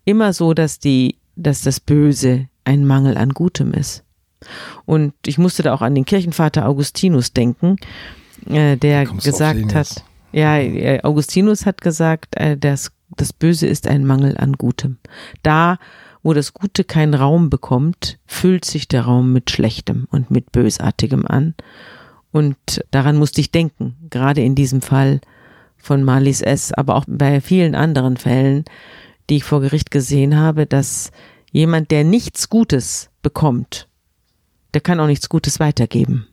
immer 0.05 0.31
so, 0.31 0.53
dass 0.53 0.79
die, 0.79 1.17
dass 1.35 1.61
das 1.61 1.81
Böse 1.81 2.47
ein 2.63 2.85
Mangel 2.85 3.17
an 3.17 3.29
Gutem 3.29 3.73
ist. 3.73 4.03
Und 4.85 5.13
ich 5.25 5.37
musste 5.37 5.63
da 5.63 5.73
auch 5.73 5.81
an 5.81 5.95
den 5.95 6.05
Kirchenvater 6.05 6.67
Augustinus 6.67 7.33
denken, 7.33 7.75
äh, 8.49 8.77
der 8.77 9.05
gesagt 9.05 9.73
hat, 9.75 10.03
Ja, 10.33 10.57
äh, 10.57 10.99
Augustinus 11.03 11.65
hat 11.65 11.81
gesagt, 11.81 12.35
äh, 12.35 12.57
das, 12.57 12.91
das 13.15 13.31
Böse 13.31 13.67
ist 13.67 13.87
ein 13.87 14.05
Mangel 14.05 14.35
an 14.37 14.53
Gutem. 14.53 14.97
Da, 15.43 15.77
wo 16.23 16.33
das 16.33 16.53
Gute 16.53 16.83
keinen 16.83 17.13
Raum 17.13 17.49
bekommt, 17.49 18.17
füllt 18.25 18.65
sich 18.65 18.87
der 18.87 19.03
Raum 19.03 19.31
mit 19.31 19.51
Schlechtem 19.51 20.07
und 20.09 20.31
mit 20.31 20.51
Bösartigem 20.51 21.25
an. 21.27 21.53
Und 22.31 22.57
daran 22.89 23.17
musste 23.17 23.41
ich 23.41 23.51
denken, 23.51 23.95
gerade 24.09 24.41
in 24.41 24.55
diesem 24.55 24.81
Fall 24.81 25.21
von 25.77 26.03
Marlies 26.03 26.41
S., 26.41 26.73
aber 26.73 26.95
auch 26.95 27.05
bei 27.07 27.39
vielen 27.39 27.75
anderen 27.75 28.17
Fällen, 28.17 28.65
die 29.29 29.37
ich 29.37 29.43
vor 29.43 29.61
Gericht 29.61 29.91
gesehen 29.91 30.35
habe, 30.35 30.65
dass 30.65 31.11
jemand, 31.51 31.91
der 31.91 32.03
nichts 32.03 32.49
Gutes 32.49 33.11
bekommt, 33.21 33.87
der 34.73 34.81
kann 34.81 34.99
auch 34.99 35.07
nichts 35.07 35.29
Gutes 35.29 35.59
weitergeben. 35.59 36.27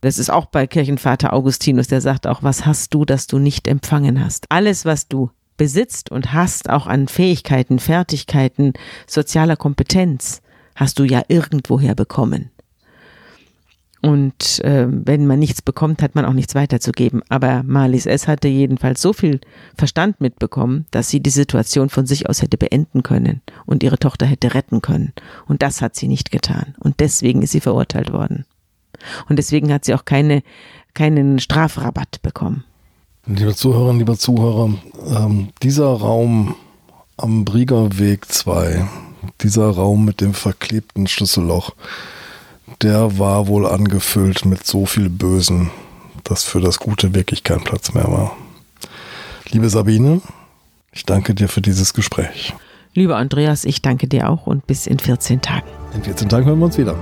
Das 0.00 0.18
ist 0.18 0.30
auch 0.30 0.46
bei 0.46 0.66
Kirchenvater 0.66 1.32
Augustinus, 1.32 1.88
der 1.88 2.00
sagt 2.00 2.26
auch, 2.26 2.42
was 2.42 2.64
hast 2.64 2.94
du, 2.94 3.04
das 3.04 3.26
du 3.26 3.38
nicht 3.38 3.68
empfangen 3.68 4.24
hast? 4.24 4.46
Alles, 4.50 4.84
was 4.84 5.08
du 5.08 5.30
besitzt 5.56 6.10
und 6.10 6.32
hast, 6.32 6.70
auch 6.70 6.86
an 6.86 7.06
Fähigkeiten, 7.06 7.78
Fertigkeiten, 7.78 8.72
sozialer 9.06 9.56
Kompetenz, 9.56 10.40
hast 10.74 10.98
du 10.98 11.04
ja 11.04 11.22
irgendwoher 11.28 11.94
bekommen. 11.94 12.50
Und 14.02 14.64
äh, 14.64 14.86
wenn 14.88 15.26
man 15.26 15.38
nichts 15.38 15.60
bekommt, 15.60 16.00
hat 16.00 16.14
man 16.14 16.24
auch 16.24 16.32
nichts 16.32 16.54
weiterzugeben. 16.54 17.20
Aber 17.28 17.62
Marlies 17.62 18.06
S. 18.06 18.26
hatte 18.26 18.48
jedenfalls 18.48 19.02
so 19.02 19.12
viel 19.12 19.40
Verstand 19.76 20.22
mitbekommen, 20.22 20.86
dass 20.90 21.10
sie 21.10 21.20
die 21.20 21.28
Situation 21.28 21.90
von 21.90 22.06
sich 22.06 22.28
aus 22.28 22.40
hätte 22.40 22.56
beenden 22.56 23.02
können 23.02 23.42
und 23.66 23.82
ihre 23.82 23.98
Tochter 23.98 24.24
hätte 24.24 24.54
retten 24.54 24.80
können. 24.80 25.12
Und 25.46 25.60
das 25.60 25.82
hat 25.82 25.96
sie 25.96 26.08
nicht 26.08 26.30
getan. 26.30 26.74
Und 26.78 27.00
deswegen 27.00 27.42
ist 27.42 27.52
sie 27.52 27.60
verurteilt 27.60 28.10
worden. 28.10 28.46
Und 29.28 29.36
deswegen 29.36 29.72
hat 29.72 29.84
sie 29.84 29.94
auch 29.94 30.04
keine, 30.04 30.42
keinen 30.94 31.38
Strafrabatt 31.38 32.22
bekommen. 32.22 32.64
Liebe 33.26 33.54
Zuhörerinnen, 33.54 33.98
liebe 33.98 34.18
Zuhörer, 34.18 34.74
ähm, 35.06 35.48
dieser 35.62 35.86
Raum 35.86 36.54
am 37.16 37.44
Briegerweg 37.44 38.26
2, 38.26 38.88
dieser 39.42 39.70
Raum 39.70 40.04
mit 40.04 40.20
dem 40.20 40.34
verklebten 40.34 41.06
Schlüsselloch, 41.06 41.74
der 42.82 43.18
war 43.18 43.46
wohl 43.46 43.66
angefüllt 43.66 44.44
mit 44.44 44.66
so 44.66 44.86
viel 44.86 45.10
Bösen, 45.10 45.70
dass 46.24 46.44
für 46.44 46.60
das 46.60 46.78
Gute 46.78 47.14
wirklich 47.14 47.44
kein 47.44 47.62
Platz 47.62 47.92
mehr 47.92 48.10
war. 48.10 48.36
Liebe 49.50 49.68
Sabine, 49.68 50.20
ich 50.92 51.04
danke 51.04 51.34
dir 51.34 51.48
für 51.48 51.60
dieses 51.60 51.92
Gespräch. 51.92 52.54
Lieber 52.94 53.16
Andreas, 53.16 53.64
ich 53.64 53.82
danke 53.82 54.08
dir 54.08 54.28
auch 54.28 54.46
und 54.46 54.66
bis 54.66 54.86
in 54.86 54.98
14 54.98 55.40
Tagen. 55.40 55.68
In 55.94 56.02
14 56.02 56.28
Tagen 56.28 56.46
hören 56.46 56.58
wir 56.58 56.66
uns 56.66 56.78
wieder. 56.78 56.96